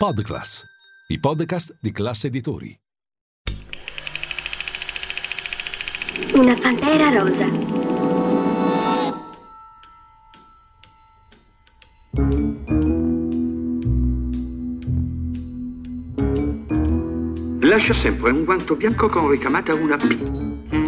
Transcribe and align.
Podclass, 0.00 0.64
i 1.08 1.18
podcast 1.18 1.76
di 1.80 1.90
classe 1.90 2.28
editori. 2.28 2.72
Una 6.34 6.54
pantera 6.54 7.08
rosa. 7.10 7.46
Lascia 17.58 17.94
sempre 17.94 18.30
un 18.30 18.44
guanto 18.44 18.76
bianco 18.76 19.08
con 19.08 19.28
ricamata 19.28 19.74
una 19.74 19.96
P. 19.96 20.87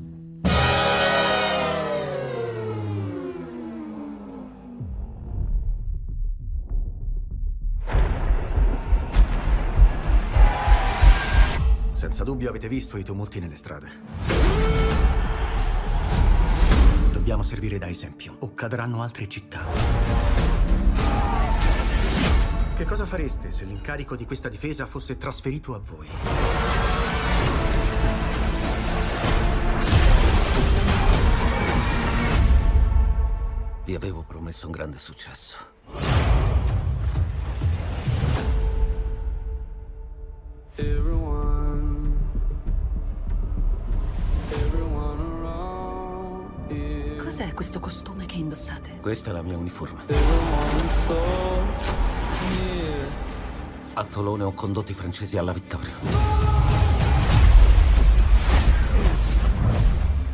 Senza 12.21 12.35
dubbio 12.35 12.49
avete 12.51 12.67
visto 12.67 12.97
i 12.97 13.03
tumulti 13.03 13.39
nelle 13.39 13.55
strade. 13.55 13.89
Dobbiamo 17.11 17.41
servire 17.41 17.79
da 17.79 17.89
esempio, 17.89 18.35
o 18.41 18.53
cadranno 18.53 19.01
altre 19.01 19.27
città. 19.27 19.63
Che 22.75 22.85
cosa 22.85 23.07
fareste 23.07 23.51
se 23.51 23.65
l'incarico 23.65 24.15
di 24.15 24.25
questa 24.27 24.49
difesa 24.49 24.85
fosse 24.85 25.17
trasferito 25.17 25.73
a 25.73 25.79
voi? 25.79 26.09
Vi 33.83 33.95
avevo 33.95 34.21
promesso 34.21 34.67
un 34.67 34.71
grande 34.73 34.99
successo. 34.99 35.80
Questo 47.61 47.79
costume 47.79 48.25
che 48.25 48.37
indossate? 48.37 48.97
Questa 49.01 49.29
è 49.29 49.33
la 49.33 49.43
mia 49.43 49.55
uniforme. 49.55 50.01
A 53.93 54.03
Tolone 54.03 54.41
ho 54.41 54.53
condotto 54.53 54.91
i 54.91 54.95
francesi 54.95 55.37
alla 55.37 55.53
vittoria. 55.53 55.93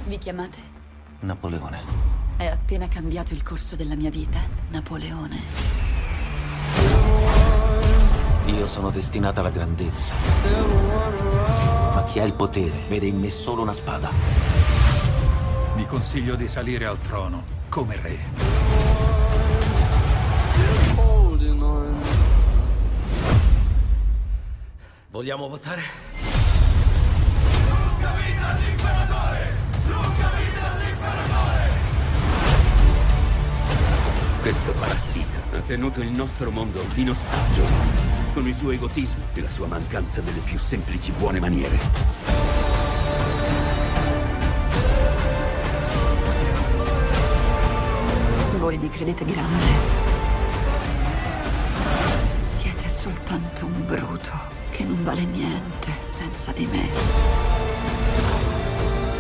Vi 0.06 0.18
chiamate? 0.18 0.58
Napoleone. 1.20 1.84
È 2.38 2.46
appena 2.46 2.88
cambiato 2.88 3.34
il 3.34 3.44
corso 3.44 3.76
della 3.76 3.96
mia 3.96 4.10
vita, 4.10 4.40
Napoleone. 4.70 5.38
Io 8.46 8.68
sono 8.68 8.90
destinata 8.90 9.42
alla 9.42 9.50
grandezza. 9.50 10.14
Ma 11.94 12.06
chi 12.06 12.22
ha 12.22 12.24
il 12.24 12.36
potere 12.36 12.86
vede 12.88 13.08
in 13.08 13.20
me 13.20 13.30
solo 13.30 13.64
una 13.64 13.74
spada. 13.74 14.57
Consiglio 15.88 16.36
di 16.36 16.48
salire 16.48 16.86
al 16.86 17.00
trono 17.00 17.44
come 17.70 17.96
re. 18.02 18.20
Vogliamo 25.10 25.48
votare? 25.48 25.82
Questo 34.42 34.72
parassita 34.74 35.58
ha 35.58 35.60
tenuto 35.62 36.02
il 36.02 36.10
nostro 36.10 36.52
mondo 36.52 36.86
in 36.96 37.10
ostaggio 37.10 37.64
con 38.34 38.46
il 38.46 38.54
suo 38.54 38.72
egotismo 38.72 39.24
e 39.34 39.42
la 39.42 39.50
sua 39.50 39.68
mancanza 39.68 40.22
delle 40.22 40.40
più 40.40 40.60
semplici 40.60 41.12
buone 41.14 41.40
maniere. 41.40 42.37
Voi 48.68 48.78
vi 48.78 48.90
credete 48.90 49.24
grande. 49.24 49.64
Siete 52.48 52.90
soltanto 52.90 53.66
un 53.66 53.86
bruto 53.86 54.32
che 54.72 54.84
non 54.84 55.06
vale 55.06 55.24
niente 55.24 55.90
senza 56.08 56.52
di 56.52 56.66
me. 56.66 56.86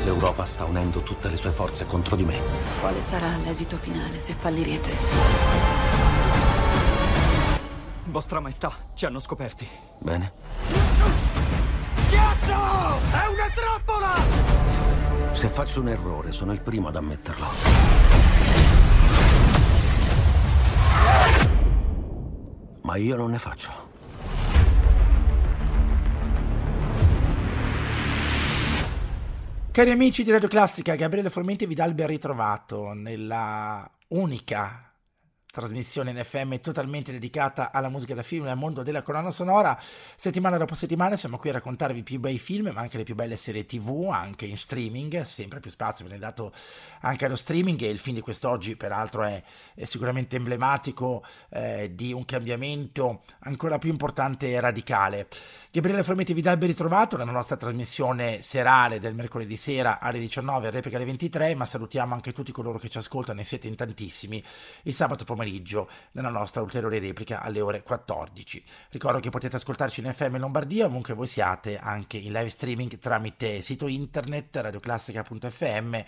L'Europa 0.04 0.44
sta 0.44 0.66
unendo 0.66 1.02
tutte 1.02 1.30
le 1.30 1.38
sue 1.38 1.52
forze 1.52 1.86
contro 1.86 2.18
di 2.18 2.26
me. 2.26 2.42
Quale 2.82 3.00
sarà 3.00 3.38
l'esito 3.38 3.78
finale 3.78 4.20
se 4.20 4.34
fallirete? 4.38 4.92
Vostra 8.08 8.42
Maestà, 8.42 8.74
ci 8.96 9.06
hanno 9.06 9.22
scoperti. 9.22 9.66
Bene. 10.00 10.34
Ghiaccio! 12.10 13.00
È 13.12 13.28
una 13.28 13.50
trappola! 13.56 14.14
Se 15.32 15.48
faccio 15.48 15.80
un 15.80 15.88
errore, 15.88 16.34
sono 16.34 16.52
il 16.52 16.60
primo 16.60 16.90
ad 16.90 16.98
ammetterlo. 16.98 18.47
Ma 22.88 22.96
io 22.96 23.18
non 23.18 23.32
ne 23.32 23.38
faccio. 23.38 23.70
Cari 29.72 29.92
amici 29.92 30.24
di 30.24 30.32
Radio 30.32 30.48
Classica, 30.48 30.96
Gabriele 30.96 31.30
Formenti 31.30 31.66
vi 31.66 31.76
dà 31.76 31.84
il 31.84 31.94
ben 31.94 32.08
ritrovato 32.08 32.94
nella 32.94 33.86
unica 34.08 34.87
trasmissione 35.58 36.12
in 36.12 36.24
FM 36.24 36.58
totalmente 36.62 37.12
dedicata 37.12 37.72
alla 37.72 37.90
musica 37.90 38.14
da 38.14 38.22
film 38.22 38.46
e 38.46 38.52
al 38.52 38.58
mondo 38.58 38.84
della 38.84 39.02
colonna 39.02 39.32
sonora. 39.32 39.80
Settimana 40.16 40.58
dopo 40.58 40.76
settimana 40.76 41.16
siamo 41.16 41.38
qui 41.38 41.50
a 41.50 41.54
raccontarvi 41.54 42.00
i 42.00 42.04
più 42.04 42.20
bei 42.20 42.38
film, 42.38 42.70
ma 42.72 42.82
anche 42.82 42.98
le 42.98 43.04
più 43.04 43.16
belle 43.16 43.36
serie 43.38 43.66
TV, 43.66 44.10
anche 44.12 44.46
in 44.46 44.56
streaming, 44.56 45.24
sempre 45.24 45.60
più 45.60 45.72
spazio 45.72 46.06
viene 46.06 46.20
dato 46.20 46.54
anche 47.02 47.26
allo 47.26 47.36
streaming 47.36 47.82
e 47.82 47.90
il 47.90 47.98
film 47.98 48.18
di 48.18 48.22
quest'oggi 48.22 48.76
peraltro 48.76 49.24
è, 49.24 49.42
è 49.74 49.86
sicuramente 49.86 50.36
emblematico 50.36 51.26
eh, 51.50 51.92
di 51.96 52.14
un 52.14 52.24
cambiamento 52.26 53.22
ancora 53.40 53.80
più 53.80 53.90
importante 53.90 54.50
e 54.50 54.60
radicale. 54.60 55.28
Gabriele 55.78 56.02
Formetti 56.02 56.34
vi 56.34 56.42
dà 56.42 56.54
il 56.54 56.58
ben 56.58 56.70
ritrovato 56.70 57.18
nella 57.18 57.30
nostra 57.30 57.56
trasmissione 57.56 58.42
serale 58.42 59.00
del 59.00 59.14
mercoledì 59.14 59.56
sera 59.56 60.00
alle 60.00 60.18
19 60.18 60.66
e 60.66 60.72
replica 60.72 60.96
alle 60.96 61.06
23, 61.06 61.54
ma 61.54 61.68
salutiamo 61.68 62.16
anche 62.16 62.34
tutti 62.34 62.52
coloro 62.52 62.80
che 62.80 62.90
ci 62.90 62.98
ascoltano 62.98 63.42
e 63.42 63.44
siete 63.44 63.68
in 63.68 63.76
tantissimi 63.76 64.44
il 64.82 64.94
sabato 64.96 65.24
pomeriggio 65.24 65.88
nella 66.14 66.30
nostra 66.30 66.64
ulteriore 66.64 66.98
replica 66.98 67.44
alle 67.44 67.62
ore 67.62 67.84
14. 67.84 68.64
Ricordo 68.90 69.20
che 69.20 69.30
potete 69.30 69.58
ascoltarci 69.58 70.00
in 70.00 70.12
FM 70.12 70.40
Lombardia 70.40 70.88
ovunque 70.88 71.14
voi 71.14 71.28
siate, 71.28 71.78
anche 71.78 72.18
in 72.18 72.32
live 72.32 72.50
streaming 72.50 72.98
tramite 72.98 73.62
sito 73.62 73.86
internet 73.86 74.56
radioclassica.fm 74.56 76.04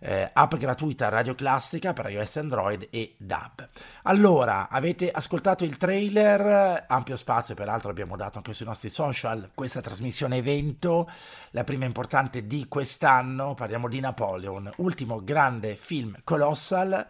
eh, 0.00 0.30
app 0.32 0.54
gratuita 0.56 1.08
Radio 1.08 1.34
Classica 1.34 1.92
per 1.92 2.10
iOS 2.10 2.36
Android 2.36 2.88
e 2.90 3.14
DAB. 3.18 3.68
Allora, 4.04 4.68
avete 4.68 5.10
ascoltato 5.10 5.64
il 5.64 5.76
trailer, 5.76 6.84
ampio 6.88 7.16
spazio 7.16 7.54
peraltro 7.54 7.90
abbiamo 7.90 8.16
dato 8.16 8.38
anche 8.38 8.54
sui 8.54 8.66
nostri 8.66 8.88
social, 8.88 9.50
questa 9.54 9.80
trasmissione 9.80 10.38
evento, 10.38 11.08
la 11.50 11.64
prima 11.64 11.84
importante 11.84 12.46
di 12.46 12.66
quest'anno, 12.68 13.54
parliamo 13.54 13.88
di 13.88 14.00
Napoleon, 14.00 14.72
ultimo 14.76 15.22
grande 15.22 15.76
film 15.76 16.16
colossal 16.24 17.06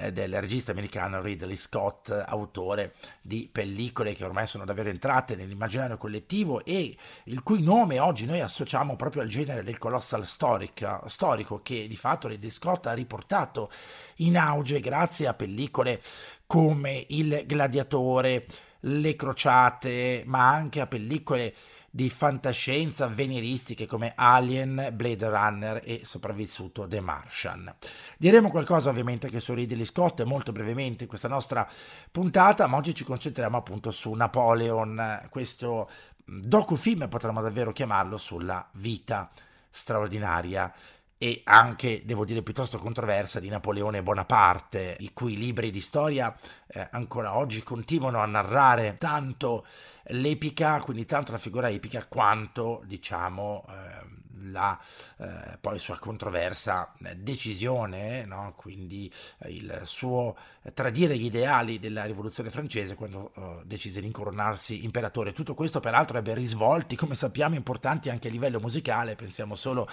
eh, 0.00 0.12
del 0.12 0.40
regista 0.40 0.70
americano 0.70 1.20
Ridley 1.20 1.56
Scott, 1.56 2.10
autore 2.10 2.94
di 3.20 3.48
pellicole 3.50 4.14
che 4.14 4.24
ormai 4.24 4.46
sono 4.46 4.64
davvero 4.64 4.88
entrate 4.88 5.34
nell'immaginario 5.34 5.96
collettivo 5.96 6.64
e 6.64 6.96
il 7.24 7.42
cui 7.42 7.62
nome 7.62 7.98
oggi 7.98 8.24
noi 8.24 8.40
associamo 8.40 8.94
proprio 8.94 9.22
al 9.22 9.28
genere 9.28 9.64
del 9.64 9.76
colossal 9.76 10.24
storica, 10.24 11.02
storico 11.08 11.60
che 11.62 11.88
di 11.88 11.96
fatto 11.96 12.28
Ridley 12.28 12.50
Scott 12.50 12.86
ha 12.86 12.92
riportato 12.92 13.70
in 14.16 14.38
auge 14.38 14.78
grazie 14.78 15.26
a 15.26 15.34
pellicole 15.34 16.00
come 16.46 17.04
Il 17.08 17.42
Gladiatore, 17.44 18.46
Le 18.80 19.16
Crociate, 19.16 20.22
ma 20.26 20.48
anche 20.48 20.80
a 20.80 20.86
pellicole 20.86 21.54
di 21.90 22.10
fantascienza 22.10 23.06
avveniristiche 23.06 23.86
come 23.86 24.12
Alien, 24.14 24.90
Blade 24.92 25.28
Runner 25.28 25.82
e 25.84 26.00
sopravvissuto 26.04 26.86
The 26.86 27.00
Martian. 27.00 27.74
Diremo 28.16 28.50
qualcosa 28.50 28.90
ovviamente 28.90 29.30
che 29.30 29.40
su 29.40 29.54
Ridley 29.54 29.84
Scott 29.84 30.22
molto 30.24 30.52
brevemente 30.52 31.04
in 31.04 31.08
questa 31.08 31.28
nostra 31.28 31.68
puntata, 32.10 32.66
ma 32.66 32.76
oggi 32.76 32.94
ci 32.94 33.04
concentriamo 33.04 33.56
appunto 33.56 33.90
su 33.90 34.12
Napoleon, 34.12 35.28
questo 35.30 35.88
docufilm 36.24 37.08
potremmo 37.08 37.40
davvero 37.40 37.72
chiamarlo 37.72 38.18
sulla 38.18 38.68
vita 38.72 39.30
straordinaria 39.70 40.72
e 41.20 41.40
anche, 41.44 42.02
devo 42.04 42.24
dire, 42.24 42.42
piuttosto 42.42 42.78
controversa 42.78 43.40
di 43.40 43.48
Napoleone 43.48 44.04
Bonaparte, 44.04 44.96
i 45.00 45.12
cui 45.12 45.36
libri 45.36 45.72
di 45.72 45.80
storia 45.80 46.32
eh, 46.68 46.88
ancora 46.92 47.36
oggi 47.36 47.64
continuano 47.64 48.20
a 48.20 48.26
narrare 48.26 48.96
tanto 48.98 49.66
l'epica, 50.08 50.80
quindi 50.80 51.04
tanto 51.04 51.32
la 51.32 51.38
figura 51.38 51.68
epica, 51.68 52.06
quanto, 52.06 52.82
diciamo, 52.86 53.64
eh, 53.68 54.26
la 54.50 54.78
eh, 55.18 55.58
poi 55.60 55.78
sua 55.78 55.98
controversa 55.98 56.92
eh, 57.04 57.16
decisione, 57.16 58.24
no? 58.24 58.54
quindi 58.56 59.12
eh, 59.40 59.50
il 59.50 59.80
suo 59.84 60.36
tradire 60.74 61.16
gli 61.16 61.24
ideali 61.24 61.78
della 61.78 62.04
rivoluzione 62.04 62.50
francese 62.50 62.94
quando 62.94 63.32
eh, 63.34 63.62
decise 63.64 64.00
di 64.00 64.06
incoronarsi 64.06 64.84
imperatore. 64.84 65.32
Tutto 65.32 65.54
questo 65.54 65.80
peraltro 65.80 66.18
ebbe 66.18 66.34
risvolti, 66.34 66.96
come 66.96 67.14
sappiamo, 67.14 67.54
importanti 67.54 68.10
anche 68.10 68.28
a 68.28 68.30
livello 68.30 68.60
musicale, 68.60 69.16
pensiamo 69.16 69.54
solo 69.54 69.88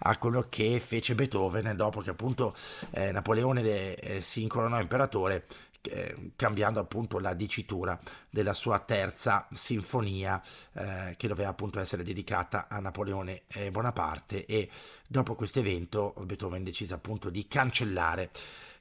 a 0.00 0.16
quello 0.16 0.46
che 0.48 0.80
fece 0.80 1.14
Beethoven 1.14 1.74
dopo 1.76 2.00
che 2.00 2.10
appunto 2.10 2.54
eh, 2.90 3.12
Napoleone 3.12 3.62
eh, 3.96 4.20
si 4.20 4.42
incoronò 4.42 4.80
imperatore 4.80 5.44
eh, 5.90 6.32
cambiando 6.36 6.80
appunto 6.80 7.18
la 7.18 7.34
dicitura 7.34 7.98
della 8.30 8.52
sua 8.54 8.78
terza 8.80 9.46
sinfonia 9.52 10.42
eh, 10.72 11.14
che 11.16 11.28
doveva 11.28 11.50
appunto 11.50 11.80
essere 11.80 12.02
dedicata 12.02 12.66
a 12.68 12.78
Napoleone 12.78 13.42
Bonaparte 13.70 14.46
e 14.46 14.68
dopo 15.06 15.34
questo 15.34 15.60
evento 15.60 16.14
Beethoven 16.24 16.64
decise 16.64 16.94
appunto 16.94 17.30
di 17.30 17.46
cancellare 17.46 18.30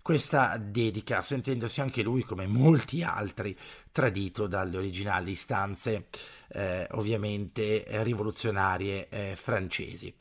questa 0.04 0.58
dedica 0.58 1.22
sentendosi 1.22 1.80
anche 1.80 2.04
lui 2.04 2.24
come 2.24 2.46
molti 2.46 3.04
altri 3.04 3.58
tradito 3.90 4.48
dalle 4.48 4.76
originali 4.76 5.32
istanze 5.32 6.08
eh, 6.50 6.86
ovviamente 6.92 7.86
rivoluzionarie 7.88 9.08
eh, 9.08 9.36
francesi. 9.38 10.14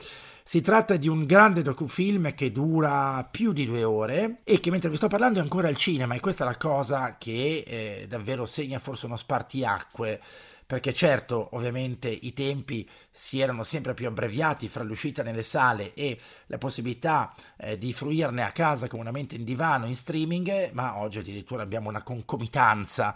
Si 0.45 0.59
tratta 0.59 0.97
di 0.97 1.07
un 1.07 1.23
grande 1.23 1.61
docufilm 1.61 2.33
che 2.33 2.51
dura 2.51 3.25
più 3.31 3.53
di 3.53 3.65
due 3.65 3.85
ore 3.85 4.41
e 4.43 4.59
che 4.59 4.71
mentre 4.71 4.89
vi 4.89 4.97
sto 4.97 5.07
parlando 5.07 5.39
è 5.39 5.41
ancora 5.41 5.69
al 5.69 5.77
cinema 5.77 6.15
e 6.15 6.19
questa 6.19 6.43
è 6.43 6.47
la 6.47 6.57
cosa 6.57 7.15
che 7.17 7.63
eh, 7.65 8.05
davvero 8.09 8.45
segna 8.45 8.79
forse 8.79 9.05
uno 9.05 9.15
spartiacque 9.15 10.19
perché 10.65 10.93
certo 10.93 11.49
ovviamente 11.53 12.09
i 12.09 12.33
tempi 12.33 12.87
si 13.09 13.39
erano 13.39 13.63
sempre 13.63 13.93
più 13.93 14.07
abbreviati 14.07 14.67
fra 14.67 14.83
l'uscita 14.83 15.23
nelle 15.23 15.43
sale 15.43 15.93
e 15.93 16.19
la 16.47 16.57
possibilità 16.57 17.33
eh, 17.57 17.77
di 17.77 17.93
fruirne 17.93 18.43
a 18.43 18.51
casa 18.51 18.87
comunemente 18.87 19.35
in 19.35 19.45
divano, 19.45 19.85
in 19.85 19.95
streaming, 19.95 20.71
ma 20.71 20.97
oggi 20.97 21.19
addirittura 21.19 21.63
abbiamo 21.63 21.89
una 21.89 22.03
concomitanza 22.03 23.15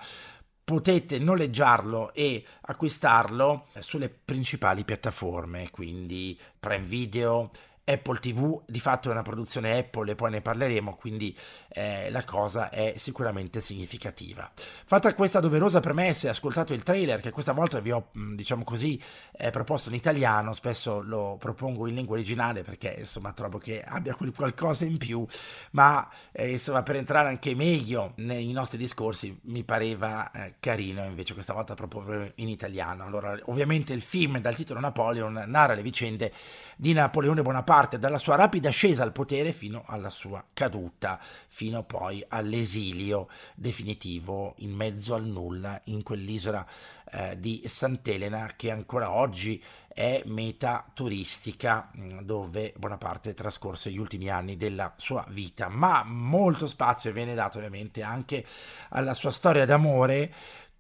potete 0.68 1.18
noleggiarlo 1.18 2.14
e 2.14 2.44
acquistarlo 2.60 3.68
sulle 3.80 4.10
principali 4.10 4.84
piattaforme, 4.84 5.70
quindi 5.70 6.38
Prime 6.60 6.84
Video, 6.84 7.52
Apple 7.90 8.20
TV 8.20 8.62
di 8.66 8.82
fatto 8.82 9.08
è 9.08 9.12
una 9.14 9.22
produzione 9.22 9.78
Apple 9.78 10.12
e 10.12 10.16
poi 10.16 10.32
ne 10.32 10.42
parleremo, 10.42 10.96
quindi 10.96 11.36
eh, 11.70 12.10
la 12.10 12.26
cosa 12.26 12.70
è 12.70 12.96
sicuramente 12.98 13.62
significativa. 13.62 14.52
Fatta 14.86 15.14
questa 15.14 15.40
doverosa 15.40 15.80
premessa 15.80 16.28
e 16.28 16.32
ascoltato 16.32 16.74
il 16.74 16.84
trailer 16.84 17.22
che 17.22 17.32
questa 17.32 17.54
volta 17.54 17.80
vi 17.80 17.92
ho, 17.92 18.10
diciamo 18.12 18.66
così, 18.66 19.02
eh, 19.38 19.52
proposto 19.52 19.88
in 19.88 19.96
italiano, 19.96 20.52
spesso 20.52 21.02
lo 21.02 21.38
propongo 21.40 21.88
in 21.88 21.96
lingua 21.96 22.16
originale 22.16 22.62
perché 22.64 22.96
insomma 23.00 23.32
trovo 23.32 23.58
che 23.58 23.82
abbia 23.82 24.18
qualcosa 24.36 24.84
in 24.84 24.98
più, 24.98 25.26
ma 25.72 26.10
eh, 26.34 26.52
insomma 26.52 26.84
per 26.84 26.98
entrare 26.98 27.30
anche 27.30 27.56
meglio 27.56 28.12
nei 28.18 28.52
nostri 28.52 28.78
discorsi 28.78 29.40
mi 29.44 29.64
pareva 29.64 30.30
eh, 30.32 30.56
carino 30.60 31.06
invece 31.06 31.34
questa 31.34 31.54
volta 31.54 31.74
proporre 31.74 32.34
in 32.36 32.50
italiano. 32.50 33.06
Allora, 33.06 33.38
ovviamente 33.46 33.94
il 33.94 34.02
film 34.02 34.40
dal 34.40 34.56
titolo 34.56 34.82
Napoleon 34.82 35.46
narra 35.48 35.74
le 35.74 35.82
vicende 35.82 36.34
di 36.76 36.92
Napoleone 36.92 37.42
Bonaparte 37.42 37.76
dalla 37.86 38.18
sua 38.18 38.36
rapida 38.36 38.70
ascesa 38.70 39.04
al 39.04 39.12
potere 39.12 39.52
fino 39.52 39.84
alla 39.86 40.10
sua 40.10 40.44
caduta, 40.52 41.20
fino 41.48 41.84
poi 41.84 42.26
all'esilio 42.28 43.28
definitivo 43.54 44.56
in 44.58 44.74
mezzo 44.74 45.14
al 45.14 45.26
nulla 45.26 45.80
in 45.86 46.02
quell'isola 46.02 46.66
eh, 47.12 47.40
di 47.40 47.62
Sant'Elena 47.68 48.54
che 48.56 48.72
ancora 48.72 49.12
oggi 49.12 49.64
è 49.88 50.22
meta 50.26 50.86
turistica 50.94 51.90
mm, 51.96 52.22
dove 52.22 52.74
Bonaparte 52.76 53.34
trascorse 53.34 53.92
gli 53.92 53.98
ultimi 53.98 54.30
anni 54.30 54.58
della 54.58 54.94
sua 54.98 55.24
vita, 55.30 55.70
ma 55.70 56.04
molto 56.04 56.66
spazio 56.66 57.12
viene 57.12 57.36
dato 57.36 57.58
ovviamente 57.58 58.02
anche 58.02 58.46
alla 58.90 59.14
sua 59.14 59.32
storia 59.32 59.66
d'amore 59.66 60.34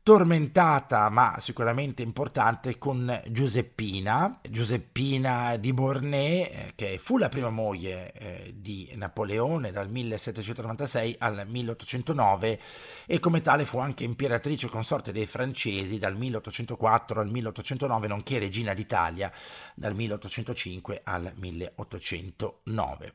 tormentata 0.08 1.10
ma 1.10 1.36
sicuramente 1.38 2.02
importante 2.02 2.78
con 2.78 3.22
Giuseppina, 3.28 4.40
Giuseppina 4.50 5.58
di 5.58 5.74
Bornée, 5.74 6.50
eh, 6.50 6.72
che 6.76 6.98
fu 6.98 7.18
la 7.18 7.28
prima 7.28 7.50
moglie 7.50 8.14
eh, 8.14 8.54
di 8.56 8.90
Napoleone 8.96 9.74
dal 9.74 9.90
1796 9.90 11.18
al 11.20 11.44
1809 11.46 12.60
e 13.06 13.20
come 13.20 13.42
tale 13.42 13.66
fu 13.66 13.80
anche 13.80 14.06
imperatrice 14.06 14.70
consorte 14.70 15.12
dei 15.12 15.26
francesi 15.26 16.00
dal 16.00 16.16
1804 16.16 17.20
al 17.20 17.30
1809, 17.30 18.08
nonché 18.08 18.40
regina 18.40 18.74
d'Italia 18.74 19.30
dal 19.76 19.94
1805 19.94 21.02
al 21.04 21.34
1809. 21.36 23.14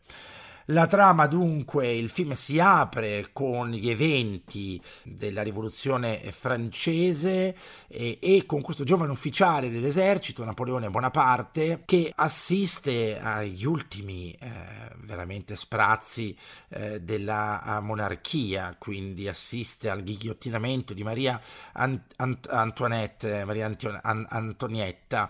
La 0.66 0.86
trama 0.86 1.26
dunque, 1.26 1.92
il 1.92 2.08
film 2.08 2.32
si 2.32 2.60
apre 2.60 3.30
con 3.32 3.70
gli 3.70 3.90
eventi 3.90 4.80
della 5.02 5.42
rivoluzione 5.42 6.20
francese 6.30 7.56
e, 7.88 8.18
e 8.20 8.46
con 8.46 8.60
questo 8.60 8.84
giovane 8.84 9.10
ufficiale 9.10 9.70
dell'esercito, 9.70 10.44
Napoleone 10.44 10.88
Bonaparte, 10.88 11.82
che 11.84 12.12
assiste 12.14 13.18
agli 13.18 13.64
ultimi 13.64 14.30
eh, 14.32 14.50
veramente 14.98 15.56
sprazzi 15.56 16.36
eh, 16.68 17.00
della 17.00 17.80
monarchia, 17.82 18.76
quindi 18.78 19.26
assiste 19.26 19.90
al 19.90 20.02
ghigliottinamento 20.04 20.94
di 20.94 21.02
Maria 21.02 21.40
Ant- 21.72 22.12
Ant- 22.16 22.48
Antoinette, 22.48 23.44
Maria 23.44 23.66
Antion- 23.66 23.98
An- 24.00 24.26
Antonietta 24.28 25.28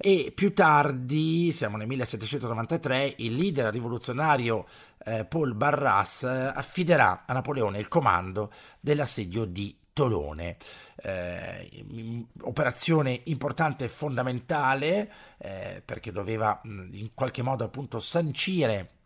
e 0.00 0.30
più 0.32 0.54
tardi, 0.54 1.50
siamo 1.50 1.76
nel 1.76 1.88
1793, 1.88 3.16
il 3.18 3.34
leader 3.34 3.72
rivoluzionario 3.72 4.64
eh, 5.04 5.24
Paul 5.24 5.54
Barras 5.54 6.22
affiderà 6.22 7.24
a 7.26 7.32
Napoleone 7.32 7.78
il 7.78 7.88
comando 7.88 8.52
dell'assedio 8.78 9.44
di 9.44 9.76
Tolone. 9.92 10.56
Eh, 11.02 12.24
operazione 12.42 13.22
importante 13.24 13.86
e 13.86 13.88
fondamentale 13.88 15.12
eh, 15.38 15.82
perché 15.84 16.12
doveva 16.12 16.60
in 16.62 17.10
qualche 17.12 17.42
modo 17.42 17.64
appunto 17.64 17.98
sancire 17.98 18.97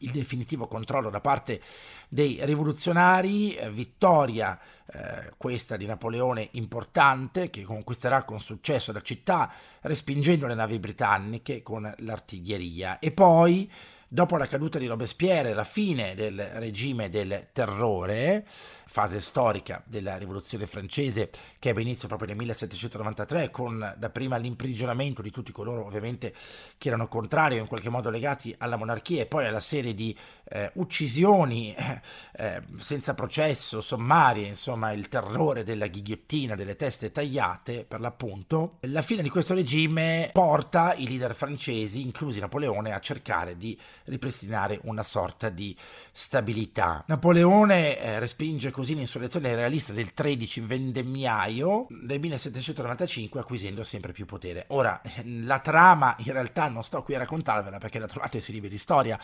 il 0.00 0.10
definitivo 0.10 0.66
controllo 0.66 1.10
da 1.10 1.20
parte 1.20 1.60
dei 2.08 2.38
rivoluzionari, 2.42 3.54
eh, 3.54 3.70
vittoria 3.70 4.58
eh, 4.86 5.32
questa 5.36 5.76
di 5.76 5.86
Napoleone 5.86 6.48
importante 6.52 7.50
che 7.50 7.62
conquisterà 7.62 8.22
con 8.22 8.40
successo 8.40 8.92
la 8.92 9.00
città 9.00 9.50
respingendo 9.82 10.46
le 10.46 10.54
navi 10.54 10.78
britanniche 10.78 11.62
con 11.62 11.92
l'artiglieria. 11.98 12.98
E 12.98 13.10
poi 13.10 13.70
dopo 14.08 14.36
la 14.36 14.46
caduta 14.46 14.78
di 14.78 14.86
Robespierre, 14.86 15.54
la 15.54 15.64
fine 15.64 16.14
del 16.14 16.40
regime 16.54 17.10
del 17.10 17.48
terrore, 17.52 18.46
fase 18.88 19.20
storica 19.20 19.82
della 19.84 20.16
rivoluzione 20.16 20.66
francese 20.66 21.30
che 21.58 21.70
ebbe 21.70 21.82
inizio 21.82 22.06
proprio 22.06 22.28
nel 22.28 22.36
1793 22.38 23.50
con 23.50 23.94
dapprima 23.98 24.36
l'imprigionamento 24.36 25.22
di 25.22 25.30
tutti 25.30 25.50
coloro 25.50 25.84
ovviamente 25.84 26.32
che 26.78 26.88
erano 26.88 27.08
contrari 27.08 27.58
o 27.58 27.62
in 27.62 27.66
qualche 27.66 27.90
modo 27.90 28.10
legati 28.10 28.54
alla 28.58 28.76
monarchia 28.76 29.22
e 29.22 29.26
poi 29.26 29.46
alla 29.46 29.60
serie 29.60 29.92
di 29.92 30.16
eh, 30.48 30.70
uccisioni 30.74 31.74
eh, 31.74 32.00
eh, 32.36 32.62
senza 32.78 33.14
processo, 33.14 33.80
sommarie, 33.80 34.46
insomma 34.46 34.92
il 34.92 35.08
terrore 35.08 35.64
della 35.64 35.88
ghigliottina, 35.88 36.54
delle 36.54 36.76
teste 36.76 37.10
tagliate 37.10 37.84
per 37.84 38.00
l'appunto, 38.00 38.76
la 38.82 39.02
fine 39.02 39.22
di 39.22 39.28
questo 39.28 39.54
regime 39.54 40.30
porta 40.32 40.94
i 40.94 41.08
leader 41.08 41.34
francesi, 41.34 42.02
inclusi 42.02 42.38
Napoleone, 42.38 42.92
a 42.92 43.00
cercare 43.00 43.56
di 43.56 43.78
ripristinare 44.04 44.78
una 44.84 45.02
sorta 45.02 45.48
di 45.48 45.76
stabilità. 46.12 47.02
Napoleone 47.06 47.98
eh, 47.98 48.18
respinge 48.20 48.70
così 48.76 48.94
l'insurrezione 48.94 49.54
realista 49.54 49.94
del 49.94 50.12
13 50.12 50.60
vendemmiaio 50.60 51.86
del 51.88 52.20
1795 52.20 53.40
acquisendo 53.40 53.82
sempre 53.84 54.12
più 54.12 54.26
potere. 54.26 54.66
Ora, 54.68 55.00
la 55.24 55.60
trama 55.60 56.14
in 56.18 56.32
realtà 56.32 56.68
non 56.68 56.84
sto 56.84 57.02
qui 57.02 57.14
a 57.14 57.18
raccontarvela 57.20 57.78
perché 57.78 57.98
la 57.98 58.06
trovate 58.06 58.38
sui 58.38 58.52
libri 58.52 58.68
di 58.68 58.76
storia, 58.76 59.18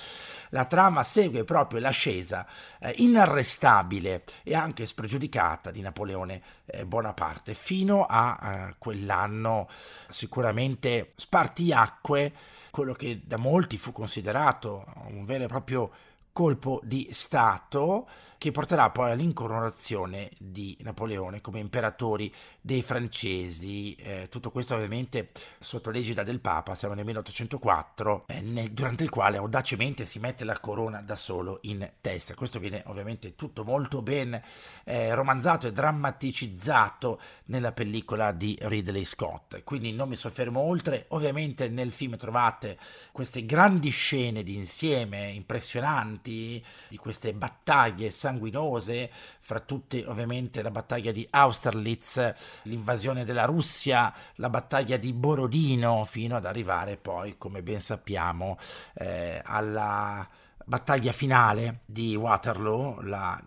la 0.49 0.65
trama 0.65 1.03
segue 1.03 1.45
proprio 1.45 1.81
l'ascesa 1.81 2.47
eh, 2.81 2.95
inarrestabile 2.97 4.23
e 4.43 4.55
anche 4.55 4.87
spregiudicata 4.87 5.71
di 5.71 5.83
Napoleone 5.83 6.41
eh, 6.65 6.87
Bonaparte 6.87 7.53
fino 7.53 8.07
a 8.09 8.39
eh, 8.71 8.75
quell'anno 8.79 9.69
sicuramente 10.09 11.13
spartiacque, 11.15 12.33
quello 12.71 12.95
che 12.95 13.21
da 13.23 13.37
molti 13.37 13.77
fu 13.77 13.93
considerato 13.93 14.87
un 15.09 15.27
vero 15.27 15.45
e 15.45 15.49
proprio 15.49 15.91
colpo 16.33 16.81
di 16.83 17.09
Stato 17.13 18.09
che 18.43 18.51
porterà 18.51 18.91
poi 18.91 19.13
all'incoronazione 19.13 20.29
di 20.37 20.77
Napoleone 20.81 21.41
come 21.41 21.61
imperatori 21.61 22.35
dei 22.65 22.81
francesi. 22.83 23.95
Eh, 23.97 24.29
tutto 24.31 24.51
questo 24.51 24.77
ovviamente 24.77 25.31
sotto 25.59 25.91
l'egida 25.91 26.23
del 26.23 26.41
Papa, 26.41 26.77
siamo 26.77 26.95
nel 26.95 27.05
1804, 27.05 28.25
eh, 28.29 28.41
nel, 28.41 28.71
durante 28.71 29.03
il 29.03 29.11
quale 29.11 29.37
audacemente 29.37 30.07
si 30.07 30.21
mette 30.21 30.45
la 30.45 30.59
corona 30.61 31.03
da 31.03 31.17
solo 31.17 31.59
in 31.63 31.91
testa. 32.01 32.35
Questo 32.35 32.61
viene 32.61 32.83
ovviamente 32.87 33.35
tutto 33.35 33.65
molto 33.65 34.01
ben 34.01 34.41
eh, 34.85 35.13
romanzato 35.13 35.67
e 35.67 35.73
drammaticizzato 35.73 37.21
nella 37.47 37.73
pellicola 37.73 38.31
di 38.31 38.57
Ridley 38.63 39.05
Scott. 39.05 39.65
Quindi 39.65 39.93
non 39.93 40.09
mi 40.09 40.17
soffermo 40.17 40.61
oltre, 40.61 41.07
ovviamente 41.09 41.69
nel 41.69 41.91
film 41.91 42.17
trovate 42.17 42.79
queste 43.11 43.45
grandi 43.45 43.91
scene 43.91 44.45
di 44.45 44.55
insieme 44.55 45.31
impressionanti, 45.31 46.65
di 46.89 46.97
queste 46.97 47.33
battaglie 47.33 48.13
sanguinose 48.13 49.11
fra 49.41 49.59
tutte 49.59 50.05
ovviamente 50.07 50.63
la 50.63 50.71
battaglia 50.71 51.11
di 51.11 51.27
Austerlitz, 51.29 52.33
l'invasione 52.63 53.25
della 53.25 53.45
Russia, 53.45 54.13
la 54.37 54.51
battaglia 54.51 54.97
di 54.97 55.13
Borodino, 55.13 56.05
fino 56.05 56.37
ad 56.37 56.45
arrivare 56.45 56.97
poi, 56.97 57.37
come 57.39 57.63
ben 57.63 57.81
sappiamo, 57.81 58.59
eh, 58.95 59.41
alla 59.45 60.27
battaglia 60.65 61.13
finale 61.13 61.81
di 61.85 62.15
Waterloo, 62.15 63.01
la 63.03 63.41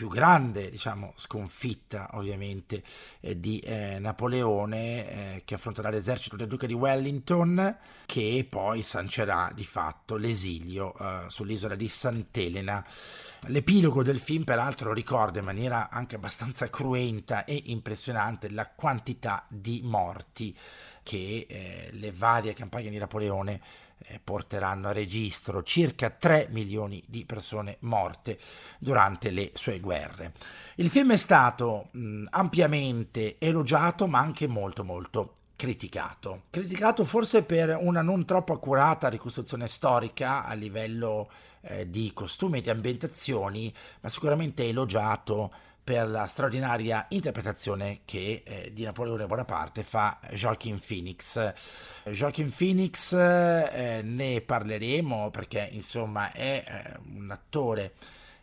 più 0.00 0.08
grande 0.08 0.70
diciamo, 0.70 1.12
sconfitta 1.16 2.08
ovviamente 2.12 2.82
eh, 3.20 3.38
di 3.38 3.58
eh, 3.58 3.98
Napoleone 3.98 5.34
eh, 5.36 5.42
che 5.44 5.56
affronterà 5.56 5.90
l'esercito 5.90 6.36
del 6.36 6.46
duca 6.46 6.66
di 6.66 6.72
Wellington 6.72 7.76
che 8.06 8.46
poi 8.48 8.80
sancerà 8.80 9.52
di 9.54 9.66
fatto 9.66 10.16
l'esilio 10.16 10.96
eh, 10.96 11.24
sull'isola 11.28 11.74
di 11.74 11.86
Sant'Elena. 11.86 12.82
L'epilogo 13.48 14.02
del 14.02 14.20
film 14.20 14.44
peraltro 14.44 14.94
ricorda 14.94 15.40
in 15.40 15.44
maniera 15.44 15.90
anche 15.90 16.14
abbastanza 16.14 16.70
cruenta 16.70 17.44
e 17.44 17.64
impressionante 17.66 18.48
la 18.48 18.70
quantità 18.70 19.44
di 19.48 19.82
morti 19.84 20.56
che 21.02 21.46
eh, 21.46 21.90
le 21.92 22.10
varie 22.10 22.54
campagne 22.54 22.88
di 22.88 22.96
Napoleone 22.96 23.60
eh, 24.06 24.20
porteranno 24.22 24.88
a 24.88 24.92
registro 24.92 25.62
circa 25.62 26.10
3 26.10 26.48
milioni 26.50 27.02
di 27.06 27.24
persone 27.24 27.76
morte 27.80 28.38
durante 28.78 29.30
le 29.30 29.50
sue 29.54 29.80
guerre. 29.80 30.32
Il 30.76 30.88
film 30.88 31.12
è 31.12 31.16
stato 31.16 31.88
mh, 31.92 32.24
ampiamente 32.30 33.36
elogiato 33.38 34.06
ma 34.06 34.18
anche 34.18 34.46
molto 34.46 34.84
molto 34.84 35.34
criticato. 35.56 36.44
Criticato 36.48 37.04
forse 37.04 37.42
per 37.42 37.76
una 37.78 38.00
non 38.00 38.24
troppo 38.24 38.54
accurata 38.54 39.08
ricostruzione 39.08 39.68
storica 39.68 40.46
a 40.46 40.54
livello 40.54 41.30
eh, 41.60 41.90
di 41.90 42.12
costumi 42.14 42.58
e 42.58 42.62
di 42.62 42.70
ambientazioni, 42.70 43.72
ma 44.00 44.08
sicuramente 44.08 44.66
elogiato 44.66 45.52
per 45.90 46.08
la 46.08 46.26
straordinaria 46.26 47.06
interpretazione 47.08 48.02
che 48.04 48.44
eh, 48.46 48.70
di 48.72 48.84
Napoleone 48.84 49.26
Bonaparte 49.26 49.82
fa 49.82 50.20
Joaquin 50.30 50.78
Phoenix. 50.78 51.52
Joaquin 52.04 52.54
Phoenix 52.56 53.12
eh, 53.12 54.00
ne 54.04 54.40
parleremo 54.40 55.30
perché 55.30 55.68
insomma 55.72 56.30
è 56.30 56.62
eh, 56.64 56.96
un 57.16 57.28
attore 57.32 57.94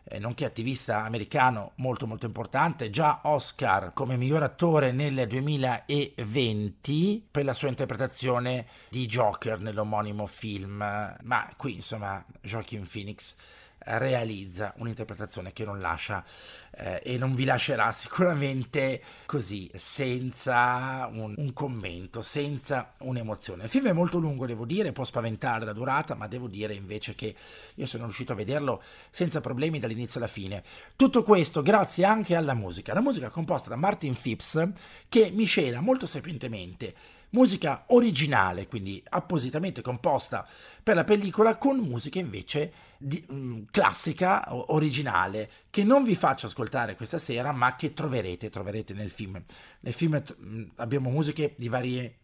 eh, 0.04 0.18
nonché 0.18 0.44
attivista 0.44 1.04
americano 1.04 1.72
molto 1.76 2.06
molto 2.06 2.26
importante, 2.26 2.90
già 2.90 3.20
Oscar 3.22 3.94
come 3.94 4.18
miglior 4.18 4.42
attore 4.42 4.92
nel 4.92 5.26
2020 5.26 7.28
per 7.30 7.46
la 7.46 7.54
sua 7.54 7.68
interpretazione 7.68 8.66
di 8.90 9.06
Joker 9.06 9.58
nell'omonimo 9.58 10.26
film, 10.26 10.84
ma 11.22 11.50
qui 11.56 11.76
insomma 11.76 12.22
Joaquin 12.42 12.86
Phoenix 12.86 13.36
realizza 13.84 14.74
un'interpretazione 14.76 15.52
che 15.52 15.64
non 15.64 15.80
lascia 15.80 16.24
eh, 16.72 17.00
e 17.02 17.18
non 17.18 17.34
vi 17.34 17.44
lascerà 17.44 17.90
sicuramente 17.92 19.02
così, 19.26 19.70
senza 19.74 21.08
un, 21.12 21.34
un, 21.36 21.52
commento, 21.52 22.20
senza 22.20 22.94
un'emozione. 22.98 23.64
Il 23.64 23.70
film 23.70 23.88
è 23.88 23.92
molto 23.92 24.18
lungo, 24.18 24.46
devo 24.46 24.64
dire, 24.64 24.92
può 24.92 25.04
spaventare 25.04 25.64
la 25.64 25.72
durata, 25.72 26.14
ma 26.14 26.26
devo 26.26 26.48
dire 26.48 26.74
invece 26.74 27.14
che 27.14 27.34
io 27.74 27.86
sono 27.86 28.04
riuscito 28.04 28.32
a 28.32 28.36
vederlo 28.36 28.82
senza 29.10 29.40
problemi 29.40 29.78
dall'inizio 29.78 30.20
alla 30.20 30.28
fine. 30.28 30.62
Tutto 30.96 31.22
questo 31.22 31.62
grazie 31.62 32.04
anche 32.04 32.34
alla 32.34 32.54
musica, 32.54 32.92
la 32.92 33.00
musica 33.00 33.30
composta 33.30 33.68
da 33.68 33.76
Martin 33.76 34.14
Phipps 34.14 34.68
che 35.08 35.30
miscela 35.32 35.80
molto 35.80 36.06
sapientemente 36.06 36.94
musica 37.30 37.84
originale, 37.88 38.66
quindi 38.66 39.02
appositamente 39.08 39.82
composta 39.82 40.46
per 40.82 40.94
la 40.94 41.04
pellicola, 41.04 41.56
con 41.56 41.78
musica 41.78 42.18
invece 42.18 42.72
di, 42.98 43.24
mh, 43.26 43.34
mm, 43.34 43.62
classica, 43.70 44.44
originale, 44.72 45.50
che 45.70 45.84
non 45.84 46.04
vi 46.04 46.14
faccio 46.14 46.46
ascoltare 46.46 46.96
questa 46.96 47.18
sera, 47.18 47.52
ma 47.52 47.76
che 47.76 47.92
troverete, 47.92 48.50
troverete 48.50 48.94
nel 48.94 49.10
film. 49.10 49.42
Nel 49.80 49.92
film 49.92 50.22
mh, 50.22 50.46
mm, 50.46 50.64
abbiamo 50.76 51.10
musiche 51.10 51.54
di 51.56 51.68
varie 51.68 52.16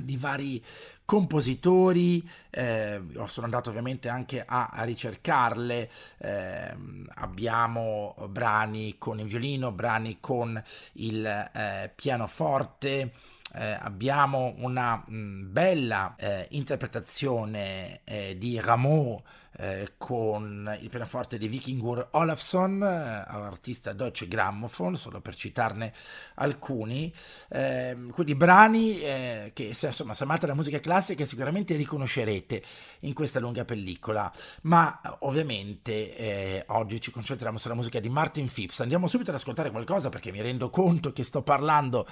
di 0.00 0.16
vari 0.16 0.62
compositori, 1.04 2.28
eh, 2.50 3.00
sono 3.24 3.46
andato 3.46 3.70
ovviamente 3.70 4.08
anche 4.08 4.44
a, 4.44 4.68
a 4.68 4.82
ricercarle, 4.84 5.90
eh, 6.18 6.76
abbiamo 7.14 8.14
brani 8.28 8.96
con 8.98 9.18
il 9.18 9.26
violino, 9.26 9.72
brani 9.72 10.18
con 10.20 10.62
il 10.94 11.24
eh, 11.24 11.90
pianoforte, 11.94 13.12
eh, 13.54 13.76
abbiamo 13.80 14.54
una 14.58 15.02
mh, 15.06 15.16
mm, 15.16 15.52
bella 15.52 16.14
eh, 16.16 16.46
interpretazione 16.50 18.00
eh, 18.04 18.36
di 18.38 18.60
Rameau 18.60 19.22
eh, 19.56 19.94
con 19.96 20.76
il 20.80 20.88
pianoforte 20.88 21.38
di 21.38 21.48
Vikingur 21.48 22.08
Olafsson, 22.12 22.82
eh, 22.82 22.86
artista 22.86 23.92
Deutsche 23.92 24.28
Grammophon, 24.28 24.96
solo 24.96 25.20
per 25.20 25.34
citarne 25.34 25.92
alcuni. 26.34 27.12
Eh, 27.48 27.96
quindi 28.10 28.34
brani 28.34 29.00
eh, 29.00 29.50
che, 29.54 29.74
se, 29.74 29.86
insomma, 29.86 30.14
se 30.14 30.24
amate 30.24 30.46
la 30.46 30.54
musica 30.54 30.80
classica 30.80 31.24
sicuramente 31.24 31.76
riconoscerete 31.76 32.62
in 33.00 33.14
questa 33.14 33.40
lunga 33.40 33.64
pellicola, 33.64 34.30
ma 34.62 35.00
ovviamente 35.20 36.16
eh, 36.16 36.64
oggi 36.68 37.00
ci 37.00 37.10
concentriamo 37.10 37.58
sulla 37.58 37.74
musica 37.74 38.00
di 38.00 38.08
Martin 38.08 38.50
Phipps. 38.50 38.80
Andiamo 38.80 39.06
subito 39.06 39.30
ad 39.30 39.36
ascoltare 39.36 39.70
qualcosa 39.70 40.08
perché 40.08 40.30
mi 40.30 40.40
rendo 40.40 40.70
conto 40.70 41.12
che 41.12 41.24
sto 41.24 41.42
parlando 41.42 42.06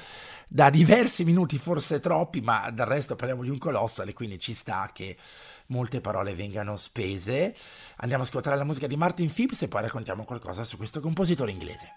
da 0.49 0.71
diversi 0.71 1.25
minuti, 1.25 1.59
forse 1.59 2.00
troppi, 2.00 2.40
ma 2.40 2.71
del 2.71 2.87
resto 2.87 3.16
parliamo 3.16 3.43
di 3.43 3.50
un 3.50 3.59
colossale, 3.59 4.12
quindi 4.12 4.38
ci 4.38 4.55
sta 4.55 4.90
che 4.93 5.16
molte 5.68 6.00
parole 6.00 6.35
vengano 6.35 6.76
spese. 6.76 7.54
Andiamo 7.96 8.23
a 8.23 8.26
ascoltare 8.26 8.56
la 8.56 8.64
musica 8.64 8.87
di 8.87 8.96
Martin 8.96 9.32
Phipps 9.32 9.62
e 9.62 9.68
poi 9.68 9.82
raccontiamo 9.82 10.25
qualcosa 10.25 10.64
su 10.64 10.76
questo 10.76 11.00
compositore 11.00 11.50
inglese. 11.50 11.94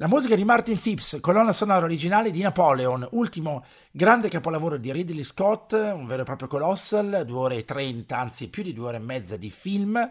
La 0.00 0.08
musica 0.08 0.34
di 0.34 0.44
Martin 0.44 0.80
Phipps, 0.80 1.18
colonna 1.20 1.52
sonora 1.52 1.84
originale 1.84 2.30
di 2.30 2.40
Napoleon, 2.40 3.06
ultimo 3.10 3.66
grande 3.90 4.30
capolavoro 4.30 4.78
di 4.78 4.90
Ridley 4.90 5.22
Scott, 5.22 5.72
un 5.72 6.06
vero 6.06 6.22
e 6.22 6.24
proprio 6.24 6.48
colossal, 6.48 7.24
due 7.26 7.38
ore 7.38 7.56
e 7.56 7.64
trenta, 7.66 8.16
anzi 8.16 8.48
più 8.48 8.62
di 8.62 8.72
due 8.72 8.86
ore 8.86 8.96
e 8.96 9.00
mezza 9.00 9.36
di 9.36 9.50
film. 9.50 10.08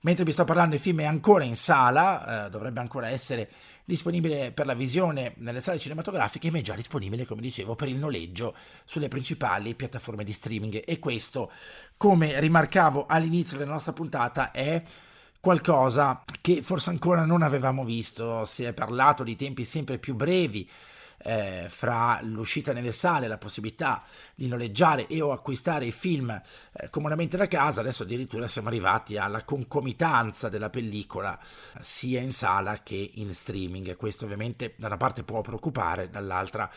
Mentre 0.00 0.24
vi 0.24 0.32
sto 0.32 0.42
parlando 0.42 0.74
il 0.74 0.80
film 0.80 1.02
è 1.02 1.04
ancora 1.04 1.44
in 1.44 1.54
sala, 1.54 2.46
eh, 2.46 2.50
dovrebbe 2.50 2.80
ancora 2.80 3.10
essere 3.10 3.48
disponibile 3.84 4.50
per 4.50 4.66
la 4.66 4.74
visione 4.74 5.34
nelle 5.36 5.60
sale 5.60 5.78
cinematografiche, 5.78 6.50
ma 6.50 6.58
è 6.58 6.62
già 6.62 6.74
disponibile, 6.74 7.24
come 7.24 7.42
dicevo, 7.42 7.76
per 7.76 7.86
il 7.86 7.98
noleggio 7.98 8.56
sulle 8.84 9.06
principali 9.06 9.76
piattaforme 9.76 10.24
di 10.24 10.32
streaming. 10.32 10.82
E 10.84 10.98
questo, 10.98 11.52
come 11.96 12.40
rimarcavo 12.40 13.06
all'inizio 13.06 13.56
della 13.56 13.70
nostra 13.70 13.92
puntata, 13.92 14.50
è 14.50 14.82
qualcosa 15.42 16.22
che 16.40 16.62
forse 16.62 16.90
ancora 16.90 17.24
non 17.24 17.42
avevamo 17.42 17.84
visto. 17.84 18.44
Si 18.44 18.62
è 18.62 18.72
parlato 18.72 19.24
di 19.24 19.34
tempi 19.34 19.64
sempre 19.64 19.98
più 19.98 20.14
brevi. 20.14 20.70
Eh, 21.24 21.66
fra 21.68 22.18
l'uscita 22.22 22.72
nelle 22.72 22.90
sale, 22.90 23.28
la 23.28 23.38
possibilità 23.38 24.02
di 24.34 24.48
noleggiare 24.48 25.06
e 25.06 25.20
o 25.22 25.30
acquistare 25.30 25.86
i 25.86 25.92
film 25.92 26.30
eh, 26.30 26.90
comodamente 26.90 27.36
da 27.36 27.46
casa, 27.46 27.80
adesso 27.80 28.02
addirittura 28.02 28.48
siamo 28.48 28.66
arrivati 28.66 29.16
alla 29.16 29.44
concomitanza 29.44 30.48
della 30.48 30.68
pellicola 30.68 31.38
sia 31.78 32.20
in 32.20 32.32
sala 32.32 32.82
che 32.82 33.12
in 33.14 33.32
streaming. 33.36 33.94
Questo 33.94 34.24
ovviamente 34.24 34.74
da 34.76 34.88
una 34.88 34.96
parte 34.96 35.22
può 35.22 35.42
preoccupare, 35.42 36.10
dall'altra 36.10 36.68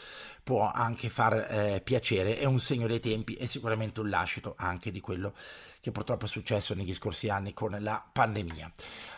può 0.43 0.71
anche 0.71 1.09
far 1.09 1.47
eh, 1.49 1.81
piacere, 1.83 2.37
è 2.37 2.45
un 2.45 2.59
segno 2.59 2.85
dei 2.85 2.99
tempi 2.99 3.33
e 3.33 3.47
sicuramente 3.47 3.99
un 3.99 4.09
lascito 4.09 4.53
anche 4.59 4.91
di 4.91 4.99
quello 4.99 5.33
che 5.85 5.91
purtroppo 5.91 6.25
è 6.25 6.27
successo 6.27 6.73
negli 6.73 6.95
scorsi 6.95 7.29
anni 7.29 7.53
con 7.53 7.77
la 7.79 8.03
pandemia. 8.11 8.71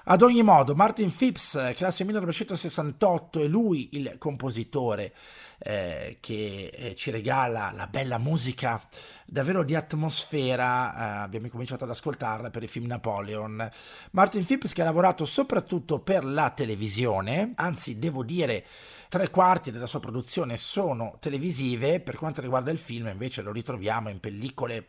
Ad 0.04 0.22
ogni 0.22 0.44
modo, 0.44 0.76
Martin 0.76 1.16
Phipps, 1.16 1.72
classe 1.78 2.04
1968, 2.04 3.40
è 3.40 3.48
lui 3.48 3.92
il 3.94 4.16
compositore 4.18 5.14
eh, 5.60 6.18
che 6.20 6.70
eh, 6.74 6.94
ci 6.94 7.10
regala 7.10 7.72
la 7.74 7.88
bella 7.88 8.18
musica 8.18 8.86
davvero 9.26 9.64
di 9.64 9.76
atmosfera, 9.76 10.94
eh, 10.94 11.24
abbiamo 11.24 11.48
cominciato 11.48 11.86
ad 11.86 11.92
ascoltarla 11.92 12.50
per 12.50 12.64
il 12.64 12.70
film 12.70 12.88
Napoleon. 12.88 13.72
Martin 14.12 14.44
Phipps 14.44 14.74
che 14.74 14.82
ha 14.82 14.86
lavorato 14.86 15.24
soprattutto 15.24 16.00
per 16.00 16.26
la 16.26 16.50
televisione, 16.50 17.54
anzi 17.56 17.98
devo 17.98 18.26
dire 18.26 18.66
tre 19.08 19.30
quarti 19.30 19.72
della 19.72 19.86
sua 19.86 20.02
produzione 20.02 20.58
sono 20.58 21.16
televisive, 21.22 22.02
per 22.02 22.18
quanto 22.18 22.42
riguarda 22.42 22.72
il 22.72 22.78
film 22.78 23.08
invece 23.08 23.42
lo 23.42 23.54
ritroviamo 23.54 24.10
in 24.10 24.20
pellicole 24.20 24.86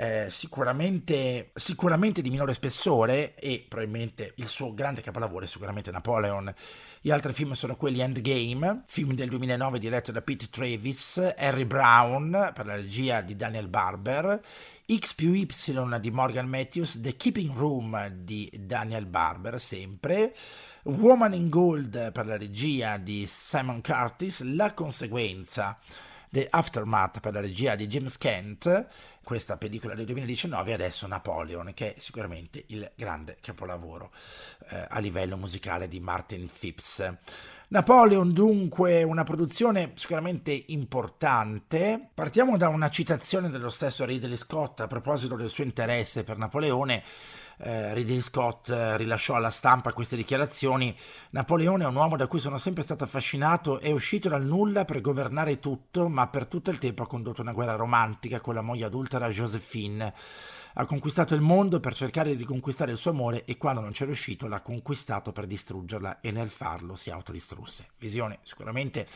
eh, 0.00 0.28
sicuramente, 0.30 1.50
sicuramente 1.52 2.22
di 2.22 2.30
minore 2.30 2.54
spessore 2.54 3.34
e 3.34 3.66
probabilmente 3.68 4.32
il 4.36 4.46
suo 4.46 4.72
grande 4.72 5.02
capolavoro 5.02 5.44
è 5.44 5.46
sicuramente 5.46 5.90
Napoleon. 5.90 6.50
Gli 7.02 7.10
altri 7.10 7.34
film 7.34 7.52
sono 7.52 7.76
quelli 7.76 8.00
Endgame, 8.00 8.84
film 8.86 9.12
del 9.12 9.28
2009 9.28 9.78
diretto 9.78 10.10
da 10.10 10.22
Pete 10.22 10.48
Travis, 10.48 11.34
Harry 11.36 11.66
Brown 11.66 12.50
per 12.54 12.64
la 12.64 12.76
regia 12.76 13.20
di 13.20 13.36
Daniel 13.36 13.68
Barber, 13.68 14.40
X 14.90 15.12
più 15.12 15.34
Y 15.34 15.46
di 16.00 16.10
Morgan 16.10 16.48
Matthews, 16.48 16.98
The 17.02 17.14
Keeping 17.16 17.54
Room 17.54 18.08
di 18.08 18.50
Daniel 18.58 19.04
Barber 19.04 19.60
sempre, 19.60 20.34
Woman 20.84 21.34
in 21.34 21.50
Gold 21.50 22.10
per 22.12 22.24
la 22.24 22.38
regia 22.38 22.96
di 22.96 23.26
Simon 23.26 23.82
Curtis, 23.82 24.40
La 24.44 24.72
conseguenza 24.72 25.78
The 26.32 26.46
Aftermath 26.48 27.18
per 27.18 27.32
la 27.34 27.40
regia 27.40 27.74
di 27.74 27.88
James 27.88 28.16
Kent, 28.16 28.86
questa 29.24 29.56
pellicola 29.56 29.96
del 29.96 30.04
2019 30.04 30.70
e 30.70 30.74
adesso 30.74 31.08
Napoleon, 31.08 31.72
che 31.74 31.94
è 31.96 31.98
sicuramente 31.98 32.62
il 32.68 32.88
grande 32.94 33.38
capolavoro 33.40 34.12
eh, 34.68 34.86
a 34.88 35.00
livello 35.00 35.36
musicale 35.36 35.88
di 35.88 35.98
Martin 35.98 36.48
Phipps. 36.48 37.16
Napoleon 37.66 38.32
dunque 38.32 39.02
una 39.02 39.24
produzione 39.24 39.92
sicuramente 39.96 40.64
importante. 40.68 42.10
Partiamo 42.14 42.56
da 42.56 42.68
una 42.68 42.90
citazione 42.90 43.50
dello 43.50 43.68
stesso 43.68 44.04
Ridley 44.04 44.36
Scott 44.36 44.80
a 44.80 44.86
proposito 44.86 45.34
del 45.34 45.48
suo 45.48 45.64
interesse 45.64 46.22
per 46.22 46.38
Napoleone 46.38 47.02
eh, 47.62 47.92
Ridley 47.94 48.20
Scott 48.20 48.70
eh, 48.70 48.96
rilasciò 48.96 49.34
alla 49.34 49.50
stampa 49.50 49.92
queste 49.92 50.16
dichiarazioni. 50.16 50.96
Napoleone 51.30 51.84
è 51.84 51.86
un 51.86 51.94
uomo 51.94 52.16
da 52.16 52.26
cui 52.26 52.40
sono 52.40 52.58
sempre 52.58 52.82
stato 52.82 53.04
affascinato, 53.04 53.80
è 53.80 53.90
uscito 53.90 54.28
dal 54.28 54.44
nulla 54.44 54.84
per 54.84 55.00
governare 55.00 55.58
tutto, 55.58 56.08
ma 56.08 56.26
per 56.28 56.46
tutto 56.46 56.70
il 56.70 56.78
tempo 56.78 57.02
ha 57.02 57.06
condotto 57.06 57.42
una 57.42 57.52
guerra 57.52 57.76
romantica 57.76 58.40
con 58.40 58.54
la 58.54 58.62
moglie 58.62 58.86
adultera 58.86 59.28
Josephine. 59.28 60.12
Ha 60.74 60.86
conquistato 60.86 61.34
il 61.34 61.40
mondo 61.40 61.80
per 61.80 61.94
cercare 61.94 62.30
di 62.30 62.36
riconquistare 62.36 62.92
il 62.92 62.96
suo 62.96 63.10
amore 63.10 63.44
e 63.44 63.56
quando 63.56 63.80
non 63.80 63.90
c'è 63.90 64.04
riuscito 64.04 64.46
l'ha 64.46 64.60
conquistato 64.60 65.32
per 65.32 65.46
distruggerla 65.46 66.20
e 66.20 66.30
nel 66.30 66.48
farlo 66.48 66.94
si 66.94 67.10
autodistrusse. 67.10 67.88
Visione 67.98 68.38
sicuramente 68.42 69.06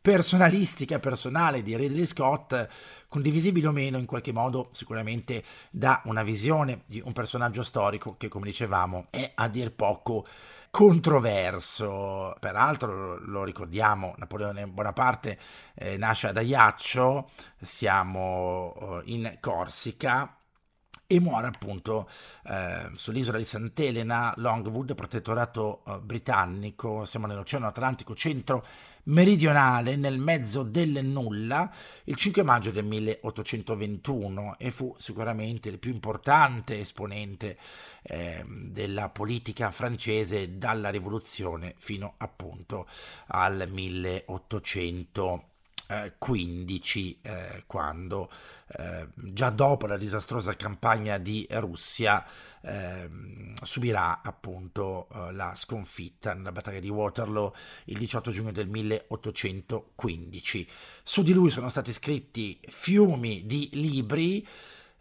personalistica, 0.00 0.98
personale 0.98 1.62
di 1.62 1.76
Ridley 1.76 2.06
Scott, 2.06 2.68
condivisibile 3.08 3.66
o 3.66 3.72
meno 3.72 3.98
in 3.98 4.06
qualche 4.06 4.32
modo 4.32 4.68
sicuramente 4.72 5.42
dà 5.70 6.00
una 6.04 6.22
visione 6.22 6.82
di 6.86 7.02
un 7.04 7.12
personaggio 7.12 7.62
storico 7.62 8.16
che 8.16 8.28
come 8.28 8.46
dicevamo 8.46 9.08
è 9.10 9.32
a 9.34 9.48
dir 9.48 9.72
poco 9.72 10.24
controverso. 10.70 12.34
Peraltro 12.38 13.18
lo 13.18 13.44
ricordiamo, 13.44 14.14
Napoleone 14.16 14.66
Bonaparte 14.66 15.38
eh, 15.74 15.96
nasce 15.96 16.28
ad 16.28 16.36
Ajaccio, 16.36 17.28
siamo 17.58 19.02
eh, 19.04 19.12
in 19.12 19.36
Corsica 19.40 20.36
e 21.06 21.18
muore 21.18 21.48
appunto 21.48 22.08
eh, 22.44 22.88
sull'isola 22.94 23.36
di 23.36 23.44
Sant'Elena, 23.44 24.32
Longwood, 24.36 24.94
protettorato 24.94 25.82
eh, 25.84 25.98
britannico, 25.98 27.04
siamo 27.04 27.26
nell'Oceano 27.26 27.66
Atlantico 27.66 28.14
centro 28.14 28.64
meridionale 29.04 29.96
nel 29.96 30.18
mezzo 30.18 30.62
del 30.62 31.04
nulla 31.04 31.72
il 32.04 32.16
5 32.16 32.42
maggio 32.42 32.70
del 32.70 32.84
1821 32.84 34.56
e 34.58 34.70
fu 34.70 34.94
sicuramente 34.98 35.68
il 35.68 35.78
più 35.78 35.92
importante 35.92 36.80
esponente 36.80 37.58
eh, 38.02 38.44
della 38.46 39.08
politica 39.08 39.70
francese 39.70 40.58
dalla 40.58 40.90
rivoluzione 40.90 41.74
fino 41.78 42.14
appunto 42.18 42.86
al 43.28 43.68
1800 43.70 45.49
15, 46.16 47.18
eh, 47.22 47.64
quando 47.66 48.30
eh, 48.78 49.08
già 49.14 49.50
dopo 49.50 49.86
la 49.86 49.96
disastrosa 49.96 50.54
campagna 50.54 51.18
di 51.18 51.46
Russia 51.50 52.24
eh, 52.62 53.10
subirà 53.62 54.20
appunto 54.22 55.08
eh, 55.12 55.32
la 55.32 55.54
sconfitta 55.54 56.34
nella 56.34 56.52
battaglia 56.52 56.80
di 56.80 56.88
Waterloo 56.88 57.54
il 57.86 57.98
18 57.98 58.30
giugno 58.30 58.52
del 58.52 58.68
1815. 58.68 60.68
Su 61.02 61.22
di 61.22 61.32
lui 61.32 61.50
sono 61.50 61.68
stati 61.68 61.92
scritti 61.92 62.60
fiumi 62.68 63.46
di 63.46 63.70
libri. 63.72 64.46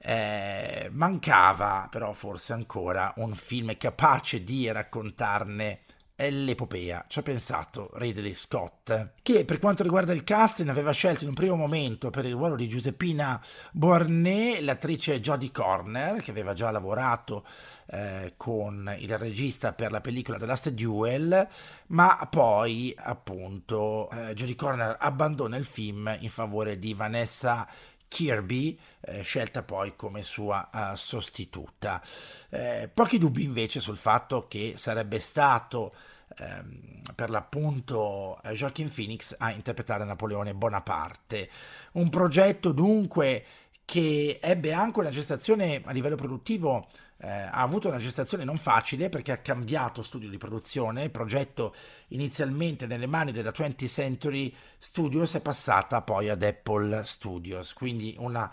Eh, 0.02 0.88
mancava 0.94 1.90
però 1.92 2.14
forse 2.14 2.54
ancora 2.54 3.12
un 3.18 3.36
film 3.36 3.76
capace 3.76 4.46
di 4.46 4.72
raccontarne 4.72 5.82
l'epopea. 6.28 7.06
Ci 7.08 7.20
ha 7.20 7.22
pensato 7.22 7.90
Ridley 7.94 8.34
Scott, 8.34 9.12
che 9.22 9.46
per 9.46 9.60
quanto 9.60 9.84
riguarda 9.84 10.12
il 10.12 10.24
casting 10.24 10.68
aveva 10.70 10.92
scelto 10.92 11.24
in 11.24 11.30
un 11.30 11.36
primo 11.36 11.56
momento 11.56 12.10
per 12.10 12.26
il 12.26 12.34
ruolo 12.34 12.56
di 12.56 12.68
Giuseppina 12.68 13.42
Borné 13.72 14.60
l'attrice 14.62 15.20
Jodie 15.22 15.52
Corner, 15.52 16.22
che 16.22 16.32
aveva 16.32 16.54
già 16.54 16.72
lavorato 16.72 17.46
eh, 17.92 18.34
con 18.38 18.94
il 19.00 19.18
regista 19.18 19.74
per 19.74 19.92
la 19.92 20.02
pellicola 20.02 20.38
The 20.38 20.46
Last 20.46 20.70
Duel, 20.70 21.48
ma 21.88 22.28
poi 22.30 22.94
appunto 22.98 24.10
eh, 24.12 24.34
Jodie 24.34 24.56
Corner 24.56 24.98
abbandona 25.00 25.58
il 25.58 25.66
film 25.66 26.16
in 26.20 26.30
favore 26.30 26.78
di 26.78 26.94
Vanessa 26.94 27.68
Kirby, 28.10 28.78
eh, 29.00 29.22
scelta 29.22 29.64
poi 29.64 29.96
come 29.96 30.22
sua 30.24 30.70
uh, 30.74 30.96
sostituta. 30.96 32.02
Eh, 32.50 32.90
pochi 32.94 33.18
dubbi 33.18 33.44
invece 33.44 33.80
sul 33.80 33.96
fatto 33.96 34.48
che 34.50 34.74
sarebbe 34.76 35.20
stato 35.20 35.94
ehm, 36.38 37.02
per 37.16 37.30
l'appunto 37.30 38.42
eh, 38.44 38.52
Joaquin 38.52 38.92
Phoenix 38.94 39.36
a 39.38 39.52
interpretare 39.52 40.04
Napoleone 40.04 40.54
Bonaparte. 40.54 41.50
Un 41.94 42.10
progetto 42.10 42.74
dunque 42.74 43.46
che 43.86 44.40
ebbe 44.42 44.74
anche 44.74 45.00
una 45.00 45.10
gestazione 45.10 45.82
a 45.86 45.92
livello 45.92 46.16
produttivo 46.16 46.88
eh, 47.22 47.28
ha 47.28 47.62
avuto 47.62 47.90
una 47.90 47.98
gestazione 47.98 48.46
non 48.46 48.58
facile 48.58 49.10
perché 49.10 49.32
ha 49.32 49.38
cambiato 49.38 50.02
studio 50.02 50.30
di 50.30 50.38
produzione, 50.38 51.04
il 51.04 51.12
progetto 51.12 51.76
inizialmente 52.10 52.86
nelle 52.86 53.08
mani 53.08 53.32
della 53.32 53.52
20th 53.52 53.88
Century 53.88 54.54
Studios 54.78 55.34
è 55.34 55.42
passata 55.42 56.02
poi 56.02 56.30
ad 56.30 56.42
Apple 56.42 57.04
Studios, 57.04 57.74
quindi 57.74 58.16
una 58.20 58.50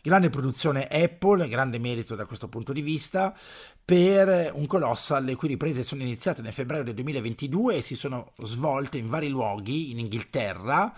grande 0.00 0.30
produzione 0.30 0.86
Apple, 0.86 1.48
grande 1.48 1.78
merito 1.78 2.14
da 2.14 2.24
questo 2.24 2.48
punto 2.48 2.72
di 2.72 2.80
vista, 2.80 3.36
per 3.84 4.50
un 4.54 4.66
colossal 4.66 5.24
le 5.24 5.34
cui 5.34 5.48
riprese 5.48 5.82
sono 5.82 6.02
iniziate 6.02 6.42
nel 6.42 6.52
febbraio 6.52 6.84
del 6.84 6.94
2022 6.94 7.76
e 7.76 7.82
si 7.82 7.96
sono 7.96 8.32
svolte 8.38 8.98
in 8.98 9.08
vari 9.08 9.28
luoghi 9.28 9.90
in 9.90 9.98
Inghilterra. 9.98 10.94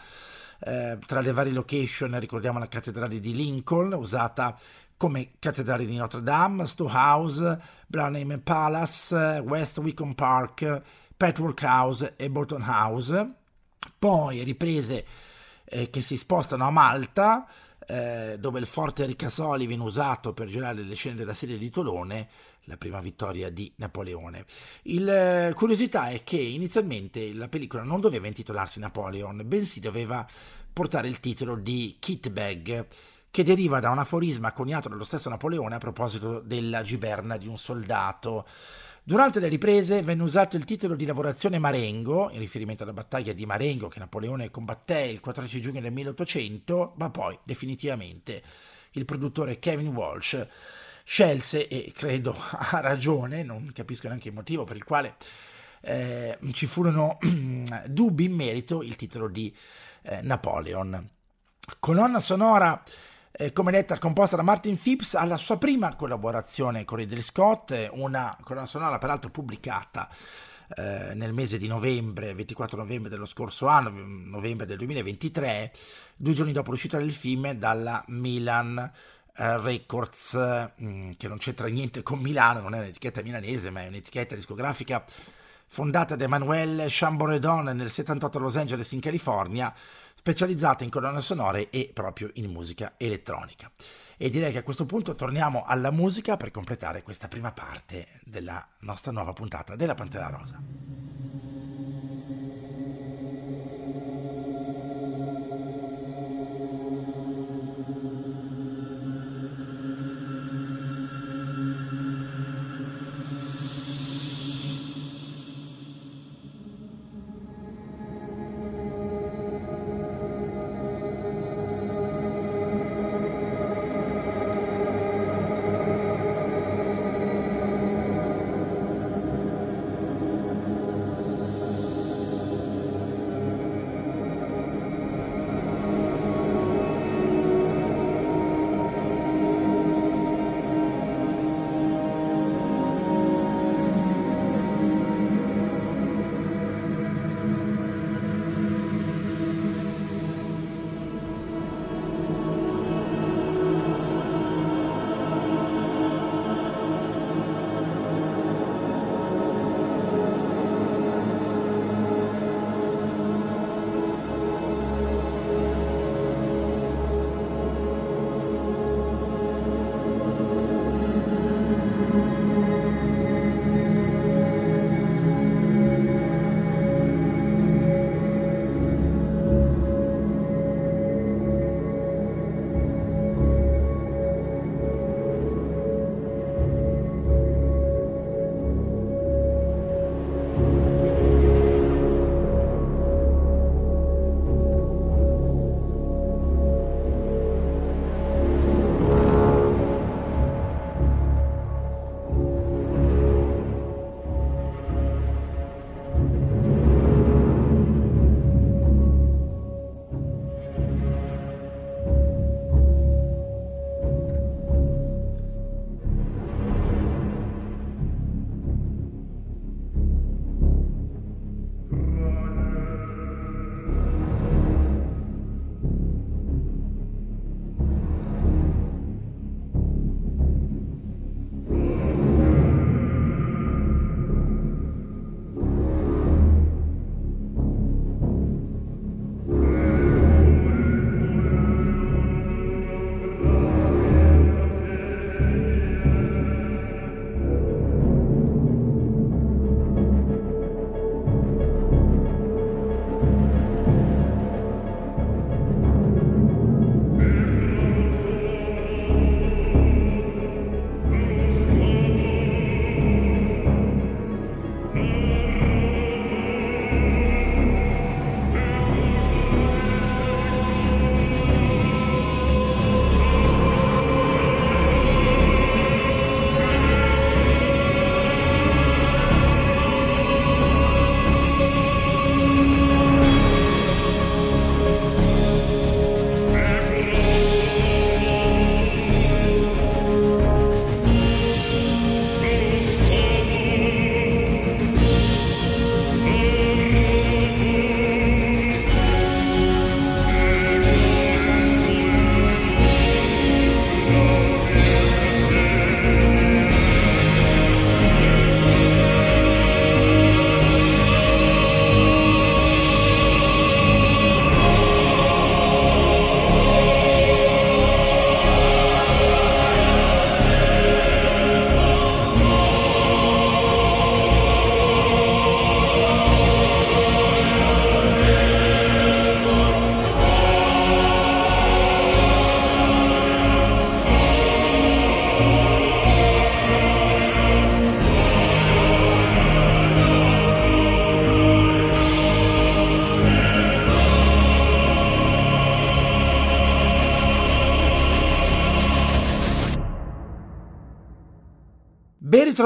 Eh, 0.61 0.98
tra 1.07 1.20
le 1.20 1.33
varie 1.33 1.52
location 1.52 2.18
ricordiamo 2.18 2.59
la 2.59 2.68
cattedrale 2.68 3.20
di 3.20 3.35
Lincoln, 3.35 3.92
usata 3.92 4.59
come 4.99 5.31
cattedrale 5.39 5.87
di 5.87 5.97
Notre 5.97 6.23
Dame, 6.23 6.67
Stowehouse, 6.67 7.59
Blenheim 7.87 8.41
Palace, 8.45 9.43
West 9.47 9.79
Wickham 9.79 10.13
Park, 10.13 10.83
Petworth 11.17 11.63
House 11.63 12.15
e 12.17 12.29
Bolton 12.29 12.63
House. 12.63 13.35
Poi 13.99 14.43
riprese 14.43 15.07
eh, 15.65 15.89
che 15.89 16.03
si 16.03 16.17
spostano 16.17 16.67
a 16.67 16.71
Malta, 16.71 17.47
eh, 17.87 18.37
dove 18.39 18.59
il 18.59 18.67
forte 18.67 19.07
Ricasoli 19.07 19.67
viene 19.67 19.85
usato 19.85 20.35
per 20.35 20.49
girare 20.49 20.83
le 20.83 20.95
scene 20.95 21.15
della 21.15 21.33
serie 21.33 21.59
di 21.59 21.71
Tolone, 21.71 22.29
la 22.65 22.77
prima 22.77 23.01
vittoria 23.01 23.51
di 23.51 23.73
Napoleone. 23.77 24.45
La 24.83 25.49
eh, 25.49 25.55
curiosità 25.55 26.09
è 26.09 26.23
che 26.25 26.37
inizialmente 26.39 27.33
la 27.33 27.49
pellicola 27.49 27.85
non 27.85 28.01
doveva 28.01 28.27
intitolarsi 28.27 28.81
Napoleon, 28.81 29.43
bensì 29.47 29.81
doveva 29.81 30.27
portare 30.73 31.09
il 31.09 31.21
titolo 31.21 31.57
di 31.57 31.97
Kitbag, 31.99 32.87
che 33.31 33.43
deriva 33.45 33.81
da 33.81 33.91
un 33.91 33.99
aforisma 33.99 34.53
coniato 34.53 34.88
dallo 34.88 35.05
stesso 35.05 35.29
Napoleone 35.29 35.75
a 35.75 35.79
proposito 35.79 36.41
della 36.41 36.83
giberna 36.83 37.37
di 37.37 37.47
un 37.47 37.59
soldato. 37.59 38.47
Durante 39.03 39.41
le 39.41 39.49
riprese 39.49 40.03
venne 40.03 40.23
usato 40.23 40.57
il 40.57 40.64
titolo 40.64 40.95
di 40.95 41.07
lavorazione 41.07 41.59
Marengo, 41.59 42.31
in 42.31 42.41
riferimento 42.41 42.83
alla 42.83 42.93
battaglia 42.93 43.33
di 43.33 43.47
Marengo 43.47 43.88
che 43.88 43.99
Napoleone 43.99 44.51
combatté 44.51 45.01
il 45.01 45.21
14 45.21 45.61
giugno 45.61 45.81
del 45.81 45.93
1800, 45.93 46.95
ma 46.97 47.09
poi 47.11 47.38
definitivamente 47.43 48.43
il 48.93 49.05
produttore 49.05 49.59
Kevin 49.59 49.88
Walsh 49.88 50.47
scelse, 51.05 51.69
e 51.69 51.91
credo 51.95 52.37
ha 52.37 52.81
ragione, 52.81 53.43
non 53.43 53.71
capisco 53.73 54.09
neanche 54.09 54.29
il 54.29 54.35
motivo 54.35 54.64
per 54.64 54.77
il 54.77 54.85
quale 54.85 55.17
eh, 55.81 56.38
ci 56.53 56.67
furono 56.67 57.17
dubbi 57.87 58.25
in 58.25 58.35
merito, 58.35 58.83
il 58.83 58.97
titolo 58.97 59.29
di 59.29 59.55
eh, 60.03 60.21
Napoleon. 60.21 61.09
Colonna 61.79 62.21
sonora 62.21 62.83
eh, 63.33 63.53
come 63.53 63.71
detta 63.71 63.99
composta 63.99 64.37
da 64.37 64.43
Martin 64.43 64.79
Phipps 64.79 65.14
alla 65.14 65.37
sua 65.37 65.59
prima 65.59 65.95
collaborazione 65.95 66.85
con 66.85 66.99
Ridley 66.99 67.21
Scott, 67.21 67.91
una 67.93 68.37
colonna 68.43 68.67
sonora 68.67 68.99
peraltro 68.99 69.31
pubblicata 69.31 70.09
eh, 70.77 71.14
nel 71.14 71.33
mese 71.33 71.59
di 71.59 71.67
novembre, 71.67 72.35
24 72.35 72.77
novembre 72.77 73.09
dello 73.11 73.25
scorso 73.25 73.67
anno, 73.69 73.91
novembre 73.91 74.67
del 74.67 74.77
2023, 74.79 75.73
due 76.17 76.33
giorni 76.33 76.53
dopo 76.53 76.71
l'uscita 76.71 76.99
del 76.99 77.12
film 77.12 77.53
dalla 77.53 78.05
Milan 78.09 78.79
eh, 78.79 79.61
Records, 79.61 80.71
mm, 80.83 81.12
che 81.17 81.29
non 81.29 81.38
c'entra 81.38 81.69
niente 81.69 82.03
con 82.03 82.19
Milano, 82.19 82.61
non 82.61 82.75
è 82.75 82.79
un'etichetta 82.79 83.23
milanese, 83.23 83.71
ma 83.71 83.83
è 83.83 83.87
un'etichetta 83.87 84.35
discografica 84.35 85.05
fondata 85.69 86.17
da 86.17 86.25
Emanuele 86.25 86.87
Chamboredon 86.88 87.67
nel 87.67 87.91
78 87.91 88.38
a 88.38 88.41
Los 88.41 88.57
Angeles 88.57 88.91
in 88.93 89.01
California, 89.01 89.73
specializzata 90.18 90.83
in 90.83 90.90
colonne 90.90 91.20
sonore 91.20 91.70
e 91.70 91.90
proprio 91.94 92.31
in 92.35 92.50
musica 92.50 92.94
elettronica. 92.96 93.70
E 94.16 94.31
direi 94.31 94.50
che 94.50 94.59
a 94.59 94.62
questo 94.64 94.85
punto 94.85 95.14
torniamo 95.14 95.62
alla 95.64 95.92
musica 95.92 96.37
per 96.37 96.50
completare 96.50 97.04
questa 97.04 97.28
prima 97.28 97.52
parte 97.52 98.09
della 98.24 98.66
nostra 98.81 99.12
nuova 99.12 99.33
puntata 99.33 99.76
della 99.76 99.94
Pantera 99.94 100.28
Rosa. 100.28 101.08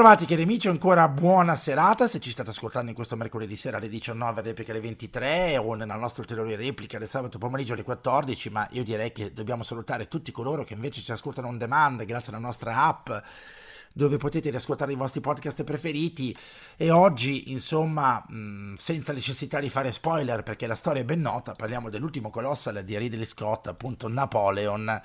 Ben 0.03 0.11
ritrovati 0.11 0.35
cari 0.35 0.43
amici, 0.43 0.67
ancora 0.67 1.07
buona 1.07 1.55
serata, 1.55 2.09
se 2.09 2.19
ci 2.19 2.29
state 2.29 2.49
ascoltando 2.49 2.89
in 2.89 2.93
questo 2.93 3.15
mercoledì 3.15 3.55
sera 3.55 3.77
alle 3.77 3.87
19, 3.87 4.41
replica 4.41 4.71
alle 4.71 4.81
23 4.81 5.55
o 5.57 5.75
nella 5.75 5.95
nostra 5.95 6.23
ulteriore 6.23 6.57
replica 6.57 6.97
del 6.97 7.07
sabato 7.07 7.37
pomeriggio 7.37 7.71
alle 7.71 7.83
14, 7.83 8.49
ma 8.49 8.67
io 8.71 8.83
direi 8.83 9.13
che 9.13 9.31
dobbiamo 9.31 9.63
salutare 9.63 10.09
tutti 10.09 10.33
coloro 10.33 10.65
che 10.65 10.73
invece 10.73 10.99
ci 10.99 11.13
ascoltano 11.13 11.47
on 11.47 11.57
demand 11.57 12.03
grazie 12.03 12.33
alla 12.33 12.45
nostra 12.45 12.83
app 12.83 13.11
dove 13.93 14.17
potete 14.17 14.49
riascoltare 14.49 14.91
i 14.91 14.95
vostri 14.95 15.21
podcast 15.21 15.63
preferiti. 15.63 16.35
E 16.75 16.91
oggi 16.91 17.53
insomma 17.53 18.21
mh, 18.27 18.73
senza 18.73 19.13
necessità 19.13 19.61
di 19.61 19.69
fare 19.69 19.93
spoiler 19.93 20.43
perché 20.43 20.67
la 20.67 20.75
storia 20.75 21.01
è 21.01 21.05
ben 21.05 21.21
nota 21.21 21.53
parliamo 21.53 21.89
dell'ultimo 21.89 22.29
colossal 22.29 22.83
di 22.83 22.97
Ridley 22.97 23.23
Scott 23.23 23.67
appunto 23.67 24.09
Napoleon 24.09 25.01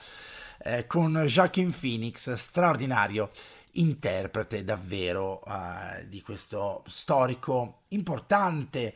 eh, 0.61 0.87
con 0.89 1.15
Joaquin 1.25 1.73
Phoenix 1.79 2.33
straordinario 2.33 3.31
interprete 3.79 4.65
davvero 4.65 5.43
uh, 5.45 6.05
di 6.07 6.21
questo 6.23 6.83
storico 6.87 7.83
importante 7.89 8.95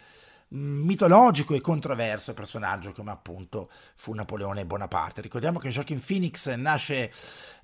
mitologico 0.52 1.54
e 1.54 1.60
controverso 1.60 2.34
personaggio 2.34 2.92
come 2.92 3.10
appunto 3.10 3.70
fu 3.96 4.12
Napoleone 4.12 4.66
Bonaparte. 4.66 5.22
Ricordiamo 5.22 5.58
che 5.58 5.70
Joaquin 5.70 6.02
Phoenix 6.04 6.52
nasce 6.54 7.10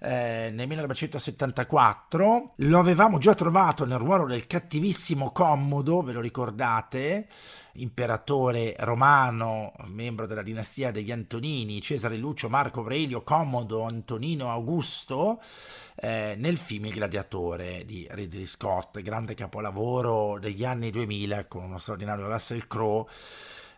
eh, 0.00 0.50
nel 0.52 0.66
1974, 0.66 2.54
lo 2.56 2.78
avevamo 2.78 3.18
già 3.18 3.34
trovato 3.34 3.84
nel 3.84 3.98
ruolo 3.98 4.26
del 4.26 4.46
cattivissimo 4.46 5.32
Commodo, 5.32 6.02
ve 6.02 6.12
lo 6.12 6.20
ricordate? 6.20 7.28
Imperatore 7.78 8.74
romano, 8.78 9.72
membro 9.86 10.26
della 10.26 10.42
dinastia 10.42 10.90
degli 10.90 11.10
Antonini, 11.10 11.80
Cesare 11.80 12.16
Lucio, 12.16 12.48
Marco 12.48 12.80
Aurelio, 12.80 13.22
Commodo, 13.22 13.82
Antonino 13.82 14.50
Augusto, 14.50 15.40
eh, 15.96 16.34
nel 16.36 16.56
film 16.56 16.86
Il 16.86 16.94
Gladiatore 16.94 17.84
di 17.84 18.06
Ridley 18.10 18.46
Scott, 18.46 19.00
grande 19.00 19.34
capolavoro 19.34 20.38
degli 20.38 20.64
anni 20.64 20.90
2000 20.90 21.46
con 21.46 21.64
uno 21.64 21.78
straordinario 21.78 22.28
Russell 22.28 22.66
Crowe. 22.66 23.06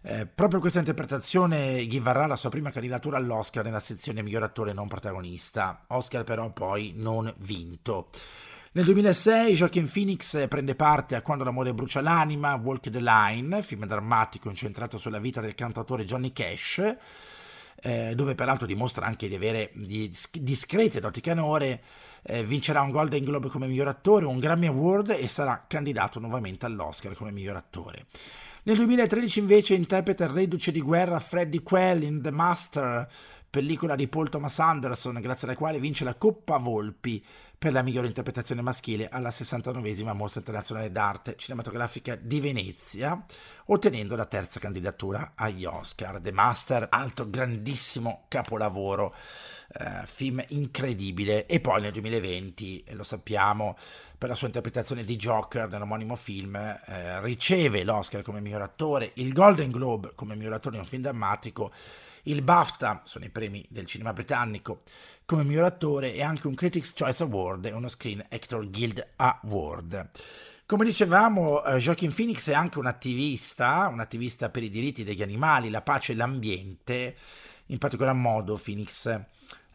Eh, 0.03 0.27
proprio 0.27 0.61
questa 0.61 0.79
interpretazione 0.79 1.85
gli 1.85 2.01
varrà 2.01 2.27
la 2.27 2.37
sua 2.37 2.49
prima 2.49 2.71
candidatura 2.71 3.19
all'Oscar 3.19 3.65
nella 3.65 3.81
sezione 3.81 4.23
miglior 4.23 4.43
attore 4.43 4.73
non 4.73 4.89
protagonista, 4.89 5.85
Oscar 5.89 6.25
però 6.25 6.51
poi 6.53 6.93
non 6.97 7.33
vinto. 7.39 8.09
Nel 8.73 8.85
2006 8.85 9.55
Joaquin 9.55 9.91
Phoenix 9.91 10.47
prende 10.47 10.77
parte 10.77 11.17
a 11.17 11.23
Quando 11.23 11.43
l'amore 11.43 11.75
brucia 11.75 12.01
l'anima, 12.01 12.55
Walk 12.55 12.89
the 12.89 13.01
Line, 13.01 13.63
film 13.63 13.85
drammatico 13.85 14.49
incentrato 14.49 14.97
sulla 14.97 15.19
vita 15.19 15.41
del 15.41 15.57
cantautore 15.57 16.05
Johnny 16.05 16.33
Cash, 16.33 16.97
eh, 17.83 18.13
dove 18.15 18.37
peraltro 18.37 18.69
dimostra 18.69 19.05
anche 19.05 19.27
di 19.27 19.35
avere 19.35 19.73
discrete 19.75 21.01
doti 21.01 21.21
canore, 21.21 21.83
eh, 22.23 22.45
vincerà 22.45 22.81
un 22.83 22.93
Golden 22.93 23.25
Globe 23.25 23.49
come 23.49 23.67
miglior 23.67 23.89
attore, 23.89 24.27
un 24.27 24.39
Grammy 24.39 24.69
Award 24.69 25.17
e 25.19 25.27
sarà 25.27 25.65
candidato 25.67 26.21
nuovamente 26.21 26.65
all'Oscar 26.65 27.15
come 27.15 27.33
miglior 27.33 27.57
attore. 27.57 28.07
Nel 28.63 28.77
2013 28.77 29.39
invece 29.41 29.75
interpreta 29.75 30.25
il 30.25 30.31
reduce 30.31 30.71
di 30.71 30.81
guerra 30.81 31.19
Freddie 31.19 31.63
Quell 31.63 32.03
in 32.03 32.23
The 32.23 32.31
Master, 32.31 33.09
pellicola 33.51 33.97
di 33.97 34.07
Paul 34.07 34.29
Thomas 34.29 34.61
Anderson, 34.61 35.21
grazie 35.21 35.49
alla 35.49 35.57
quale 35.57 35.81
vince 35.81 36.05
la 36.05 36.15
Coppa 36.15 36.57
Volpi 36.59 37.23
per 37.59 37.73
la 37.73 37.83
migliore 37.83 38.07
interpretazione 38.07 38.63
maschile 38.63 39.09
alla 39.09 39.29
69esima 39.29 40.15
Mostra 40.15 40.39
Internazionale 40.39 40.93
d'Arte 40.93 41.35
Cinematografica 41.37 42.15
di 42.15 42.41
Venezia, 42.41 43.23
ottenendo 43.67 44.15
la 44.15 44.25
terza 44.25 44.61
candidatura 44.61 45.33
agli 45.35 45.65
Oscar. 45.65 46.21
The 46.21 46.31
Master, 46.31 46.87
altro 46.89 47.29
grandissimo 47.29 48.25
capolavoro, 48.29 49.15
eh, 49.73 50.07
film 50.07 50.43
incredibile. 50.49 51.47
E 51.47 51.61
poi 51.61 51.83
nel 51.83 51.93
2020, 51.93 52.85
lo 52.93 53.03
sappiamo, 53.03 53.77
per 54.17 54.29
la 54.29 54.37
sua 54.37 54.47
interpretazione 54.47 55.05
di 55.05 55.17
Joker 55.17 55.69
nell'omonimo 55.69 56.15
film, 56.15 56.55
eh, 56.55 57.21
riceve 57.21 57.83
l'Oscar 57.83 58.23
come 58.23 58.41
miglior 58.41 58.63
attore, 58.63 59.11
il 59.15 59.33
Golden 59.33 59.71
Globe 59.71 60.13
come 60.15 60.37
miglior 60.37 60.55
attore 60.55 60.77
in 60.77 60.83
un 60.83 60.89
film 60.89 61.03
drammatico 61.03 61.73
il 62.25 62.43
BAFTA, 62.43 63.03
sono 63.05 63.25
i 63.25 63.31
premi 63.31 63.67
del 63.69 63.87
cinema 63.87 64.13
britannico, 64.13 64.83
come 65.25 65.45
miglior 65.45 65.65
attore 65.65 66.13
e 66.15 66.23
anche 66.23 66.47
un 66.47 66.55
Critics' 66.55 66.95
Choice 66.95 67.23
Award 67.23 67.67
e 67.67 67.73
uno 67.73 67.89
Screen 67.89 68.25
Actor 68.29 68.69
Guild 68.69 69.13
Award. 69.17 70.11
Come 70.67 70.85
dicevamo, 70.85 71.65
eh, 71.65 71.79
Joaquin 71.79 72.15
Phoenix 72.15 72.49
è 72.49 72.55
anche 72.55 72.79
un 72.79 72.87
attivista, 72.87 73.89
un 73.89 74.01
attivista 74.01 74.51
per 74.51 74.63
i 74.63 74.71
diritti 74.71 75.03
degli 75.03 75.23
animali, 75.23 75.71
la 75.71 75.83
pace 75.83 76.13
e 76.13 76.17
l'ambiente. 76.17 77.17
In 77.67 77.79
particolar 77.79 78.15
modo 78.15 78.57
Phoenix 78.57 79.21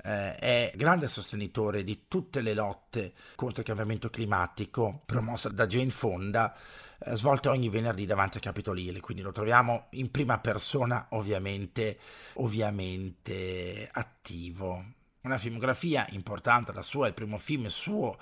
eh, 0.05 0.35
è 0.35 0.71
grande 0.75 1.07
sostenitore 1.07 1.83
di 1.83 2.05
tutte 2.07 2.41
le 2.41 2.53
lotte 2.53 3.13
contro 3.33 3.61
il 3.61 3.67
cambiamento 3.67 4.11
climatico 4.11 5.01
promossa 5.03 5.49
da 5.49 5.65
Jane 5.65 5.89
Fonda, 5.89 6.55
eh, 6.99 7.15
svolte 7.15 7.49
ogni 7.49 7.69
venerdì 7.69 8.05
davanti 8.05 8.37
a 8.37 8.41
Capitol 8.41 8.77
Hill, 8.77 8.99
quindi 8.99 9.23
lo 9.23 9.31
troviamo 9.31 9.87
in 9.91 10.11
prima 10.11 10.37
persona 10.37 11.07
ovviamente, 11.09 11.97
ovviamente 12.33 13.89
attivo. 13.91 14.93
Una 15.21 15.39
filmografia 15.39 16.05
importante, 16.11 16.71
la 16.71 16.83
sua, 16.83 17.07
il 17.07 17.15
primo 17.15 17.39
film 17.39 17.65
suo 17.65 18.15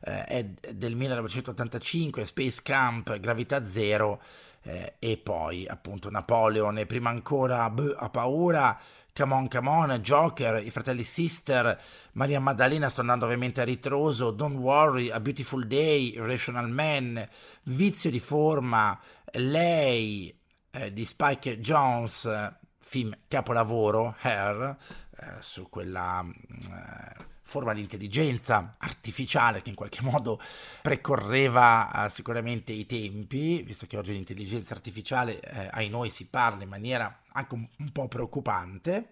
eh, 0.00 0.24
è 0.24 0.44
del 0.72 0.94
1985, 0.94 2.24
Space 2.24 2.62
Camp, 2.62 3.18
Gravità 3.18 3.66
Zero 3.66 4.22
eh, 4.62 4.94
e 4.98 5.16
poi 5.18 5.66
appunto 5.66 6.10
Napoleon 6.10 6.78
e 6.78 6.86
prima 6.86 7.10
ancora 7.10 7.68
Beh, 7.70 7.94
ha 7.96 8.08
paura 8.10 8.78
Come 9.18 9.34
On, 9.34 9.48
Come 9.48 9.68
On, 9.68 9.98
Joker, 10.00 10.64
i 10.64 10.70
fratelli 10.70 11.02
Sister, 11.02 11.76
Maria 12.12 12.38
Maddalena, 12.38 12.88
sto 12.88 13.00
andando 13.00 13.24
ovviamente 13.24 13.60
a 13.60 13.64
ritroso, 13.64 14.30
Don't 14.30 14.58
Worry, 14.58 15.10
A 15.10 15.18
Beautiful 15.18 15.66
Day, 15.66 16.14
Rational 16.18 16.70
Man, 16.70 17.28
Vizio 17.64 18.10
di 18.10 18.20
forma, 18.20 18.96
Lei 19.32 20.32
eh, 20.70 20.92
di 20.92 21.04
Spike 21.04 21.58
Jones, 21.58 22.54
film 22.78 23.12
capolavoro, 23.26 24.14
Hair, 24.20 24.76
eh, 25.16 25.26
su 25.40 25.68
quella... 25.68 26.24
Eh, 26.24 27.36
forma 27.48 27.72
di 27.72 27.80
intelligenza 27.80 28.74
artificiale 28.76 29.62
che 29.62 29.70
in 29.70 29.74
qualche 29.74 30.02
modo 30.02 30.38
precorreva 30.82 31.90
uh, 31.90 32.08
sicuramente 32.10 32.72
i 32.72 32.84
tempi, 32.84 33.62
visto 33.62 33.86
che 33.86 33.96
oggi 33.96 34.12
l'intelligenza 34.12 34.74
artificiale 34.74 35.40
eh, 35.40 35.68
ai 35.70 35.88
noi 35.88 36.10
si 36.10 36.26
parla 36.26 36.62
in 36.62 36.68
maniera 36.68 37.20
anche 37.32 37.54
un, 37.54 37.66
un 37.78 37.90
po' 37.90 38.06
preoccupante. 38.06 39.08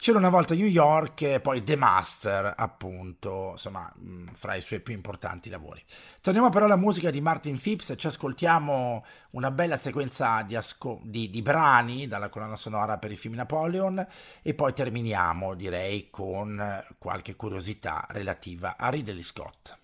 C'era 0.00 0.16
una 0.16 0.30
volta 0.30 0.54
New 0.54 0.64
York, 0.64 1.40
poi 1.40 1.62
The 1.62 1.76
Master, 1.76 2.54
appunto, 2.56 3.50
insomma, 3.52 3.92
mm, 4.00 4.28
fra 4.32 4.54
i 4.54 4.62
suoi 4.62 4.80
più 4.80 4.94
importanti 4.94 5.50
lavori. 5.50 5.84
Torniamo 6.22 6.48
però 6.48 6.64
alla 6.64 6.76
musica 6.76 7.10
di 7.10 7.20
Martin 7.20 7.60
Phipps, 7.60 7.92
ci 7.98 8.06
ascoltiamo 8.06 9.04
una 9.32 9.50
bella 9.50 9.76
sequenza 9.76 10.40
di, 10.40 10.56
asco- 10.56 11.00
di, 11.04 11.28
di 11.28 11.42
brani 11.42 12.08
dalla 12.08 12.30
colonna 12.30 12.56
sonora 12.56 12.96
per 12.96 13.10
il 13.10 13.18
film 13.18 13.34
Napoleon 13.34 14.06
e 14.40 14.54
poi 14.54 14.72
terminiamo, 14.72 15.52
direi, 15.52 16.08
con 16.08 16.82
qualche 16.96 17.36
curiosità 17.36 18.06
relativa 18.08 18.78
a 18.78 18.88
Ridley 18.88 19.22
Scott. 19.22 19.80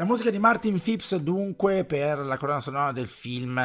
La 0.00 0.06
musica 0.06 0.30
di 0.30 0.38
Martin 0.38 0.80
Phipps 0.80 1.14
dunque 1.16 1.84
per 1.84 2.20
la 2.20 2.38
colonna 2.38 2.60
sonora 2.60 2.90
del 2.90 3.06
film 3.06 3.58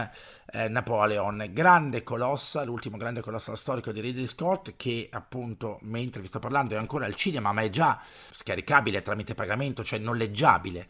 eh, 0.52 0.68
Napoleon, 0.68 1.48
grande 1.54 2.04
colossa, 2.04 2.66
l'ultimo 2.66 2.98
grande 2.98 3.22
colossa 3.22 3.56
storico 3.56 3.94
di 3.94 4.02
Ridley 4.02 4.28
Scott 4.28 4.74
che 4.76 5.08
appunto 5.10 5.80
mentre 5.84 6.20
vi 6.20 6.28
sto 6.28 6.40
parlando 6.40 6.76
è 6.76 6.78
ancora 6.78 7.06
al 7.06 7.16
cinema 7.16 7.54
ma 7.54 7.62
è 7.62 7.70
già 7.70 8.02
scaricabile 8.32 9.02
tramite 9.02 9.34
pagamento, 9.34 9.82
cioè 9.82 9.98
noleggiabile 10.00 10.88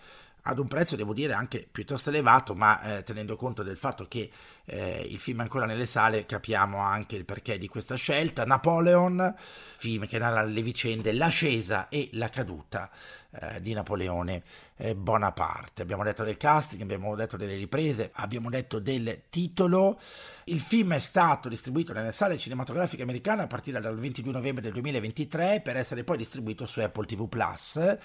ad 0.48 0.60
un 0.60 0.68
prezzo 0.68 0.96
devo 0.96 1.14
dire 1.14 1.34
anche 1.34 1.68
piuttosto 1.72 2.10
elevato, 2.10 2.54
ma 2.54 2.98
eh, 2.98 3.04
tenendo 3.04 3.36
conto 3.36 3.64
del 3.64 3.78
fatto 3.78 4.08
che 4.08 4.30
eh, 4.66 5.08
il 5.08 5.18
film 5.18 5.40
è 5.40 5.42
ancora 5.42 5.66
nelle 5.66 5.88
sale 5.88 6.26
capiamo 6.26 6.80
anche 6.80 7.16
il 7.16 7.26
perché 7.26 7.58
di 7.58 7.68
questa 7.68 7.96
scelta. 7.96 8.46
Napoleon, 8.46 9.34
film 9.78 10.08
che 10.08 10.20
narra 10.20 10.44
le 10.44 10.62
vicende, 10.62 11.14
l'ascesa 11.14 11.90
e 11.90 12.10
la 12.14 12.30
caduta 12.30 12.90
eh, 13.40 13.62
di 13.62 13.74
Napoleone 13.74 14.44
eh, 14.78 14.96
Bonaparte. 14.96 15.82
Abbiamo 15.82 16.04
detto 16.04 16.24
del 16.24 16.38
casting, 16.38 16.82
abbiamo 16.82 17.16
detto 17.16 17.38
delle 17.38 17.56
riprese, 17.56 18.12
abbiamo 18.14 18.50
detto 18.50 18.80
del 18.80 19.24
titolo. 19.30 20.00
Il 20.46 20.60
film 20.60 20.94
è 20.94 21.00
stato 21.00 21.50
distribuito 21.50 21.94
nelle 21.94 22.12
sale 22.12 22.38
cinematografiche 22.38 23.04
americane 23.04 23.44
a 23.44 23.48
partire 23.48 23.80
dal 23.82 23.98
22 23.98 24.32
novembre 24.32 24.62
del 24.62 24.74
2023 24.74 25.62
per 25.62 25.78
essere 25.78 26.04
poi 26.04 26.18
distribuito 26.18 26.66
su 26.66 26.80
Apple 26.82 27.06
TV 27.06 27.28
Plus. 27.28 27.98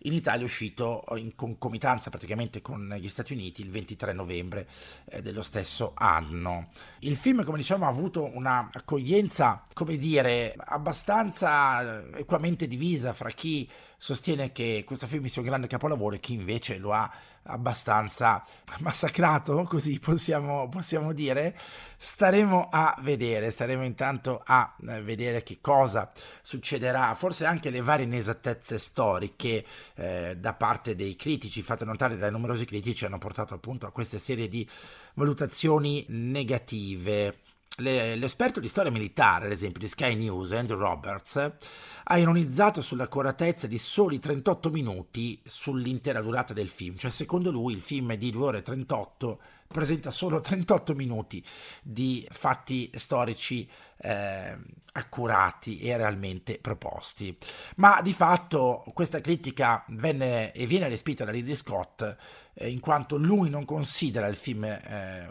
In 0.00 0.12
Italia 0.12 0.42
è 0.42 0.44
uscito 0.44 1.04
in 1.16 1.34
concomitanza 1.34 2.10
praticamente 2.10 2.60
con 2.60 2.94
gli 2.98 3.08
Stati 3.08 3.32
Uniti 3.32 3.62
il 3.62 3.70
23 3.70 4.12
novembre 4.12 4.68
eh, 5.06 5.22
dello 5.22 5.42
stesso 5.42 5.92
anno. 5.94 6.68
Il 7.00 7.16
film, 7.16 7.44
come 7.44 7.56
diciamo, 7.56 7.86
ha 7.86 7.88
avuto 7.88 8.30
una 8.36 8.68
accoglienza, 8.72 9.64
come 9.72 9.96
dire, 9.96 10.54
abbastanza 10.58 12.04
equamente 12.14 12.66
divisa 12.66 13.12
fra 13.12 13.30
chi 13.30 13.68
sostiene 13.96 14.52
che 14.52 14.84
questo 14.86 15.06
film 15.06 15.24
sia 15.26 15.40
un 15.40 15.48
grande 15.48 15.66
capolavoro 15.66 16.14
e 16.14 16.20
chi 16.20 16.34
invece 16.34 16.78
lo 16.78 16.92
ha 16.92 17.10
abbastanza 17.46 18.44
massacrato, 18.80 19.62
così 19.62 19.98
possiamo, 19.98 20.68
possiamo 20.68 21.12
dire. 21.12 21.58
Staremo 21.98 22.68
a 22.70 22.94
vedere, 23.00 23.50
staremo 23.50 23.82
intanto 23.84 24.42
a 24.44 24.74
eh, 24.86 25.00
vedere 25.02 25.42
che 25.42 25.58
cosa 25.60 26.10
succederà, 26.42 27.14
forse 27.14 27.46
anche 27.46 27.70
le 27.70 27.80
varie 27.80 28.04
inesattezze 28.04 28.78
storiche 28.78 29.64
eh, 29.94 30.36
da 30.38 30.52
parte 30.52 30.94
dei 30.94 31.16
critici, 31.16 31.62
fatte 31.62 31.84
notare 31.84 32.16
dai 32.16 32.30
numerosi 32.30 32.64
critici, 32.64 33.06
hanno 33.06 33.18
portato 33.18 33.54
appunto 33.54 33.86
a 33.86 33.92
queste 33.92 34.18
serie 34.18 34.48
di 34.48 34.68
valutazioni 35.14 36.04
negative. 36.08 37.38
Le, 37.78 38.16
l'esperto 38.16 38.58
di 38.58 38.68
storia 38.68 38.90
militare, 38.90 39.46
ad 39.46 39.52
esempio, 39.52 39.80
di 39.80 39.88
Sky 39.88 40.14
News, 40.14 40.52
Andrew 40.52 40.78
Roberts, 40.78 41.52
ha 42.08 42.18
ironizzato 42.18 42.82
sull'accuratezza 42.82 43.66
di 43.66 43.78
soli 43.78 44.20
38 44.20 44.70
minuti 44.70 45.40
sull'intera 45.44 46.20
durata 46.20 46.52
del 46.52 46.68
film. 46.68 46.96
Cioè, 46.96 47.10
secondo 47.10 47.50
lui, 47.50 47.72
il 47.74 47.80
film 47.80 48.14
di 48.14 48.30
2 48.30 48.44
ore 48.44 48.58
e 48.58 48.62
38, 48.62 49.40
presenta 49.66 50.12
solo 50.12 50.40
38 50.40 50.94
minuti 50.94 51.44
di 51.82 52.24
fatti 52.30 52.88
storici 52.94 53.68
eh, 53.96 54.56
accurati 54.92 55.80
e 55.80 55.96
realmente 55.96 56.58
proposti. 56.60 57.36
Ma 57.76 58.00
di 58.00 58.12
fatto 58.12 58.84
questa 58.94 59.20
critica 59.20 59.84
venne 59.88 60.52
e 60.52 60.66
viene 60.66 60.88
respinta 60.88 61.24
da 61.24 61.32
Ridley 61.32 61.56
Scott 61.56 62.16
eh, 62.54 62.70
in 62.70 62.78
quanto 62.78 63.16
lui 63.16 63.50
non 63.50 63.64
considera 63.64 64.28
il 64.28 64.36
film 64.36 64.62
eh, 64.62 65.28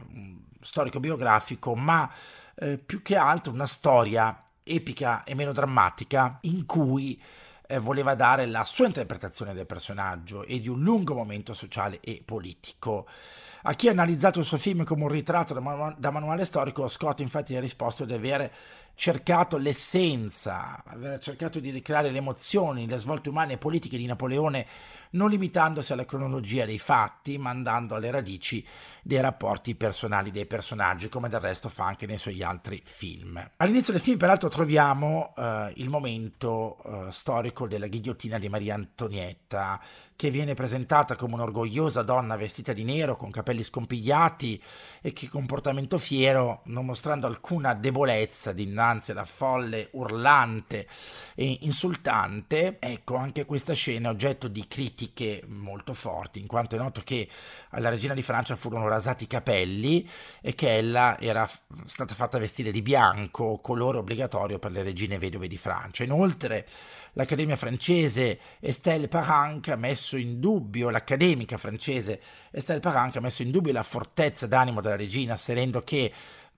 storico 0.59 0.99
biografico, 0.99 1.73
ma 1.73 2.11
eh, 2.55 2.77
più 2.77 3.01
che 3.01 3.15
altro 3.15 3.53
una 3.53 3.65
storia 3.65 4.43
epica 4.65 5.23
e 5.23 5.35
meno 5.35 5.51
drammatica 5.51 6.39
in 6.41 6.65
cui 6.65 7.21
eh, 7.67 7.79
voleva 7.79 8.15
dare 8.15 8.45
la 8.45 8.63
sua 8.63 8.87
interpretazione 8.87 9.53
del 9.53 9.65
personaggio 9.65 10.43
e 10.43 10.59
di 10.59 10.67
un 10.67 10.81
lungo 10.81 11.13
momento 11.13 11.53
sociale 11.53 11.99
e 12.01 12.21
politico. 12.25 13.07
A 13.63 13.73
chi 13.73 13.87
ha 13.87 13.91
analizzato 13.91 14.39
il 14.39 14.45
suo 14.45 14.57
film 14.57 14.83
come 14.83 15.03
un 15.03 15.09
ritratto 15.09 15.53
da, 15.53 15.59
manu- 15.59 15.97
da 15.97 16.11
manuale 16.11 16.45
storico, 16.45 16.87
Scott 16.87 17.19
infatti 17.19 17.55
ha 17.55 17.59
risposto 17.59 18.05
di 18.05 18.13
avere 18.13 18.51
cercato 18.93 19.57
l'essenza, 19.57 20.83
aver 20.85 21.19
cercato 21.19 21.59
di 21.59 21.69
ricreare 21.69 22.11
le 22.11 22.19
emozioni, 22.19 22.87
le 22.87 22.97
svolte 22.97 23.29
umane 23.29 23.53
e 23.53 23.57
politiche 23.57 23.97
di 23.97 24.05
Napoleone 24.05 24.65
non 25.15 25.29
limitandosi 25.29 25.93
alla 25.93 26.05
cronologia 26.05 26.65
dei 26.65 26.79
fatti, 26.79 27.37
ma 27.37 27.49
andando 27.49 27.95
alle 27.95 28.11
radici 28.11 28.65
dei 29.01 29.21
rapporti 29.21 29.75
personali 29.75 30.31
dei 30.31 30.45
personaggi, 30.45 31.09
come 31.09 31.29
del 31.29 31.39
resto 31.39 31.69
fa 31.69 31.85
anche 31.85 32.05
nei 32.05 32.17
suoi 32.17 32.41
altri 32.41 32.81
film. 32.83 33.51
All'inizio 33.57 33.93
del 33.93 34.01
film, 34.01 34.17
peraltro, 34.17 34.49
troviamo 34.49 35.33
eh, 35.37 35.73
il 35.75 35.89
momento 35.89 36.77
eh, 36.83 37.11
storico 37.11 37.67
della 37.67 37.87
ghigliottina 37.87 38.39
di 38.39 38.49
Maria 38.49 38.73
Antonietta, 38.73 39.79
che 40.15 40.29
viene 40.31 40.53
presentata 40.53 41.15
come 41.15 41.33
un'orgogliosa 41.35 42.01
donna 42.01 42.37
vestita 42.37 42.71
di 42.71 42.83
nero 42.85 43.17
con 43.17 43.31
capelli 43.31 43.63
scompigliati 43.63 44.61
e 45.01 45.11
che 45.11 45.27
comportamento 45.27 45.97
fiero, 45.97 46.61
non 46.65 46.85
mostrando 46.85 47.27
alcuna 47.27 47.73
debolezza 47.73 48.53
dinanzi 48.53 49.11
alla 49.11 49.25
folle 49.25 49.89
urlante 49.91 50.87
e 51.35 51.59
insultante. 51.61 52.77
Ecco, 52.79 53.17
anche 53.17 53.45
questa 53.45 53.73
scena 53.73 54.09
è 54.09 54.11
oggetto 54.11 54.47
di 54.47 54.65
critica 54.67 55.04
critiche 55.05 55.43
molto 55.47 55.93
forti, 55.93 56.39
in 56.39 56.47
quanto 56.47 56.75
è 56.75 56.79
noto 56.79 57.01
che 57.03 57.27
alla 57.69 57.89
regina 57.89 58.13
di 58.13 58.21
Francia 58.21 58.55
furono 58.55 58.87
rasati 58.87 59.25
i 59.25 59.27
capelli 59.27 60.07
e 60.41 60.55
che 60.55 60.75
ella 60.75 61.17
era 61.19 61.49
stata 61.85 62.13
fatta 62.15 62.39
vestire 62.39 62.71
di 62.71 62.81
bianco, 62.81 63.59
colore 63.59 63.99
obbligatorio 63.99 64.57
per 64.57 64.71
le 64.71 64.83
regine 64.83 65.17
vedove 65.17 65.47
di 65.47 65.57
Francia. 65.57 66.03
Inoltre 66.03 66.65
l'Accademia 67.13 67.55
francese 67.55 68.39
Estelle 68.59 69.07
Paranque 69.07 69.73
ha 69.73 69.77
messo 69.77 70.17
in 70.17 70.39
dubbio, 70.39 70.89
l'accademica 70.89 71.57
francese 71.57 72.21
Estelle 72.51 72.79
Paranque 72.79 73.19
ha 73.19 73.21
messo 73.23 73.41
in 73.43 73.51
dubbio 73.51 73.71
la 73.71 73.83
fortezza 73.83 74.47
d'animo 74.47 74.81
della 74.81 74.95
regina, 74.95 75.33
asserendo 75.33 75.81
che 75.81 76.11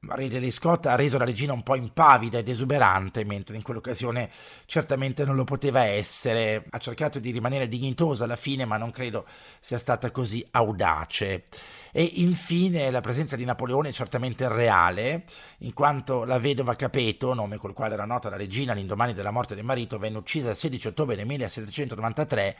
Ridley 0.09 0.51
Scott 0.51 0.85
ha 0.85 0.95
reso 0.95 1.17
la 1.17 1.25
regina 1.25 1.53
un 1.53 1.63
po' 1.63 1.75
impavida 1.75 2.37
ed 2.37 2.49
esuberante, 2.49 3.25
mentre 3.25 3.55
in 3.55 3.61
quell'occasione 3.61 4.29
certamente 4.65 5.25
non 5.25 5.35
lo 5.35 5.43
poteva 5.43 5.83
essere. 5.83 6.65
Ha 6.69 6.77
cercato 6.77 7.19
di 7.19 7.31
rimanere 7.31 7.67
dignitosa 7.67 8.23
alla 8.23 8.35
fine, 8.35 8.65
ma 8.65 8.77
non 8.77 8.91
credo 8.91 9.25
sia 9.59 9.77
stata 9.77 10.11
così 10.11 10.45
audace. 10.51 11.43
E 11.91 12.03
infine 12.03 12.91
la 12.91 13.01
presenza 13.01 13.35
di 13.35 13.45
Napoleone 13.45 13.89
è 13.89 13.91
certamente 13.91 14.47
reale, 14.47 15.25
in 15.59 15.73
quanto 15.73 16.25
la 16.25 16.37
vedova 16.37 16.75
Capeto, 16.75 17.33
nome 17.33 17.57
col 17.57 17.73
quale 17.73 17.95
era 17.95 18.05
nota 18.05 18.29
la 18.29 18.37
regina 18.37 18.73
all'indomani 18.73 19.13
della 19.13 19.31
morte 19.31 19.55
del 19.55 19.63
marito, 19.63 19.97
venne 19.97 20.17
uccisa 20.17 20.49
il 20.49 20.55
16 20.55 20.87
ottobre 20.89 21.15
del 21.15 21.25
1793 21.25 22.57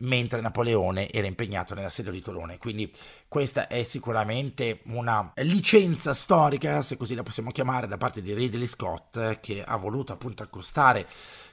mentre 0.00 0.40
Napoleone 0.40 1.10
era 1.10 1.26
impegnato 1.26 1.74
nell'assedio 1.74 2.12
di 2.12 2.20
Tolone. 2.20 2.58
Quindi 2.58 2.92
questa 3.28 3.66
è 3.66 3.82
sicuramente 3.82 4.80
una 4.86 5.32
licenza 5.36 6.14
storica, 6.14 6.82
se 6.82 6.96
così 6.96 7.14
la 7.14 7.22
possiamo 7.22 7.50
chiamare, 7.50 7.86
da 7.86 7.96
parte 7.96 8.22
di 8.22 8.34
Ridley 8.34 8.66
Scott, 8.66 9.40
che 9.40 9.62
ha 9.62 9.76
voluto 9.76 10.12
appunto 10.12 10.42
accostare 10.42 11.06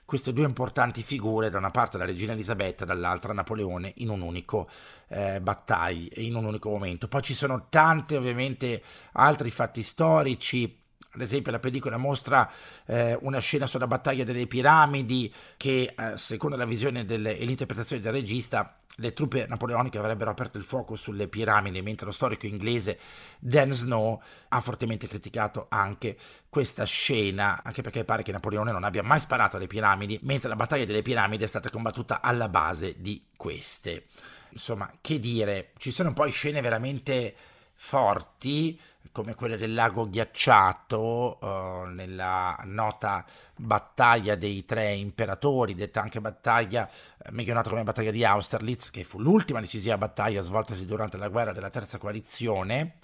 queste 0.05 0.33
due 0.33 0.45
importanti 0.45 1.03
figure, 1.03 1.49
da 1.49 1.57
una 1.57 1.71
parte 1.71 1.97
la 1.97 2.03
regina 2.03 2.33
Elisabetta, 2.33 2.83
dall'altra 2.83 3.31
Napoleone, 3.31 3.93
in 3.97 4.09
un 4.09 4.21
unico 4.21 4.69
eh, 5.07 5.39
battaglia, 5.39 6.09
in 6.15 6.35
un 6.35 6.45
unico 6.45 6.69
momento. 6.69 7.07
Poi 7.07 7.21
ci 7.21 7.33
sono 7.33 7.67
tanti 7.69 8.15
ovviamente 8.15 8.83
altri 9.13 9.49
fatti 9.51 9.81
storici 9.81 10.80
ad 11.13 11.21
esempio 11.21 11.51
la 11.51 11.59
pellicola 11.59 11.97
mostra 11.97 12.49
eh, 12.85 13.17
una 13.21 13.39
scena 13.39 13.65
sulla 13.65 13.87
battaglia 13.87 14.23
delle 14.23 14.47
piramidi 14.47 15.33
che 15.57 15.93
eh, 15.97 16.17
secondo 16.17 16.55
la 16.55 16.65
visione 16.65 17.05
del, 17.05 17.25
e 17.25 17.43
l'interpretazione 17.43 18.01
del 18.01 18.13
regista 18.13 18.77
le 18.95 19.13
truppe 19.13 19.45
napoleoniche 19.47 19.97
avrebbero 19.97 20.31
aperto 20.31 20.57
il 20.57 20.63
fuoco 20.63 20.95
sulle 20.95 21.27
piramidi 21.27 21.81
mentre 21.81 22.05
lo 22.05 22.11
storico 22.11 22.45
inglese 22.45 22.99
Dan 23.39 23.71
Snow 23.71 24.21
ha 24.49 24.61
fortemente 24.61 25.07
criticato 25.07 25.67
anche 25.69 26.17
questa 26.49 26.83
scena 26.85 27.61
anche 27.63 27.81
perché 27.81 28.03
pare 28.03 28.23
che 28.23 28.31
Napoleone 28.31 28.71
non 28.71 28.83
abbia 28.83 29.03
mai 29.03 29.19
sparato 29.19 29.57
alle 29.57 29.67
piramidi 29.67 30.19
mentre 30.23 30.49
la 30.49 30.55
battaglia 30.55 30.85
delle 30.85 31.01
piramidi 31.01 31.43
è 31.43 31.47
stata 31.47 31.69
combattuta 31.69 32.21
alla 32.21 32.49
base 32.49 32.95
di 32.99 33.21
queste. 33.35 34.05
Insomma 34.49 34.91
che 34.99 35.19
dire 35.19 35.71
ci 35.77 35.91
sono 35.91 36.11
poi 36.13 36.31
scene 36.31 36.59
veramente 36.59 37.33
forti 37.75 38.79
come 39.11 39.35
quelle 39.35 39.57
del 39.57 39.73
lago 39.73 40.09
ghiacciato 40.09 41.37
uh, 41.41 41.83
nella 41.85 42.57
nota 42.65 43.25
battaglia 43.55 44.35
dei 44.35 44.65
tre 44.65 44.93
imperatori, 44.93 45.75
detta 45.75 46.01
anche 46.01 46.21
battaglia, 46.21 46.89
eh, 46.89 47.31
meglio 47.31 47.53
nota 47.53 47.69
come 47.69 47.83
battaglia 47.83 48.11
di 48.11 48.23
Austerlitz, 48.23 48.89
che 48.89 49.03
fu 49.03 49.19
l'ultima 49.19 49.59
decisiva 49.59 49.97
battaglia 49.97 50.41
svoltasi 50.41 50.85
durante 50.85 51.17
la 51.17 51.27
guerra 51.27 51.51
della 51.51 51.69
terza 51.69 51.97
coalizione. 51.97 52.95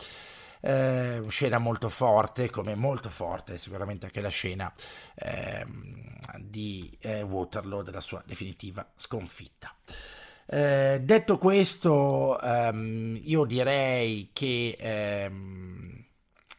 Eh, 0.60 1.24
scena 1.28 1.60
molto 1.60 1.88
forte, 1.88 2.50
come 2.50 2.74
molto 2.74 3.10
forte 3.10 3.60
sicuramente 3.60 4.08
anche 4.08 4.22
la 4.22 4.30
scena 4.30 4.74
eh, 5.14 5.64
di 6.40 6.98
eh, 7.00 7.22
Waterloo 7.22 7.84
della 7.84 8.02
sua 8.02 8.24
definitiva 8.26 8.86
sconfitta. 8.96 9.72
Eh, 10.50 11.00
detto 11.04 11.38
questo, 11.38 12.40
ehm, 12.40 13.20
io 13.24 13.44
direi 13.46 14.30
che 14.32 14.76
ehm, 14.80 16.06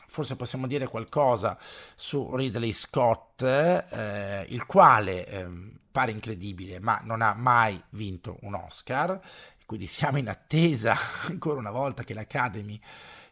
forse 0.06 0.36
possiamo 0.36 0.66
dire 0.66 0.86
qualcosa 0.88 1.56
su 1.94 2.34
Ridley 2.34 2.72
Scott, 2.72 3.42
eh, 3.42 4.44
il 4.48 4.66
quale 4.66 5.26
ehm, 5.26 5.78
pare 5.90 6.10
incredibile, 6.12 6.80
ma 6.80 7.00
non 7.02 7.22
ha 7.22 7.32
mai 7.34 7.80
vinto 7.90 8.38
un 8.42 8.54
Oscar. 8.54 9.18
Quindi 9.64 9.86
siamo 9.86 10.18
in 10.18 10.28
attesa 10.28 10.96
ancora 11.28 11.58
una 11.58 11.70
volta 11.70 12.04
che 12.04 12.14
l'Academy 12.14 12.80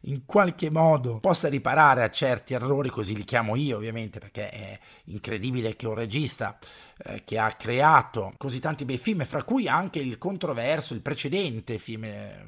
in 0.06 0.24
qualche 0.24 0.70
modo 0.70 1.18
possa 1.18 1.48
riparare 1.48 2.02
a 2.02 2.10
certi 2.10 2.54
errori, 2.54 2.90
così 2.90 3.14
li 3.14 3.24
chiamo 3.24 3.56
io 3.56 3.76
ovviamente, 3.76 4.18
perché 4.18 4.50
è 4.50 4.78
incredibile 5.04 5.76
che 5.76 5.86
un 5.86 5.94
regista 5.94 6.58
eh, 7.04 7.22
che 7.24 7.38
ha 7.38 7.52
creato 7.52 8.32
così 8.36 8.60
tanti 8.60 8.84
bei 8.84 8.98
film, 8.98 9.24
fra 9.24 9.42
cui 9.42 9.68
anche 9.68 9.98
il 9.98 10.18
controverso, 10.18 10.94
il 10.94 11.02
precedente 11.02 11.78
film... 11.78 12.04
Eh, 12.04 12.46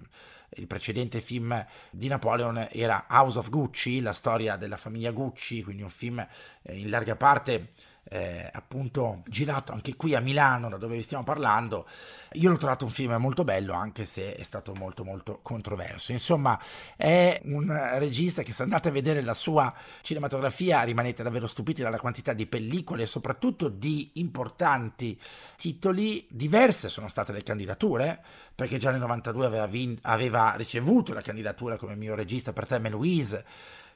il 0.56 0.66
precedente 0.66 1.20
film 1.20 1.64
di 1.90 2.08
Napoleon 2.08 2.68
era 2.72 3.06
House 3.10 3.38
of 3.38 3.50
Gucci, 3.50 4.00
la 4.00 4.14
storia 4.14 4.56
della 4.56 4.78
famiglia 4.78 5.10
Gucci, 5.10 5.62
quindi 5.62 5.82
un 5.82 5.90
film 5.90 6.26
eh, 6.62 6.74
in 6.74 6.88
larga 6.88 7.16
parte 7.16 7.72
eh, 8.10 8.48
appunto 8.52 9.22
girato 9.26 9.72
anche 9.72 9.94
qui 9.96 10.14
a 10.14 10.20
Milano, 10.20 10.68
da 10.68 10.76
dove 10.76 10.96
vi 10.96 11.02
stiamo 11.02 11.24
parlando. 11.24 11.86
Io 12.32 12.50
l'ho 12.50 12.56
trovato 12.56 12.84
un 12.84 12.90
film 12.90 13.14
molto 13.14 13.44
bello, 13.44 13.72
anche 13.72 14.04
se 14.04 14.34
è 14.34 14.42
stato 14.42 14.74
molto 14.74 15.04
molto 15.04 15.40
controverso. 15.42 16.12
Insomma, 16.12 16.58
è 16.96 17.40
un 17.44 17.66
regista 17.98 18.42
che 18.42 18.52
se 18.52 18.62
andate 18.62 18.88
a 18.88 18.92
vedere 18.92 19.22
la 19.22 19.34
sua 19.34 19.72
cinematografia 20.02 20.82
rimanete 20.82 21.22
davvero 21.22 21.46
stupiti 21.46 21.82
dalla 21.82 21.98
quantità 21.98 22.32
di 22.32 22.46
pellicole 22.46 23.02
e 23.02 23.06
soprattutto 23.06 23.68
di 23.68 24.10
importanti 24.14 25.18
titoli. 25.56 26.26
Diverse 26.30 26.88
sono 26.88 27.08
state 27.08 27.32
le 27.32 27.42
candidature, 27.42 28.22
perché 28.54 28.78
già 28.78 28.90
nel 28.90 29.00
92 29.00 29.46
aveva, 29.46 29.66
vin- 29.66 29.98
aveva 30.02 30.54
ricevuto 30.56 31.12
la 31.12 31.22
candidatura 31.22 31.76
come 31.76 31.94
mio 31.94 32.14
regista 32.14 32.52
per 32.52 32.66
Thelma 32.66 32.88
Louise 32.88 33.44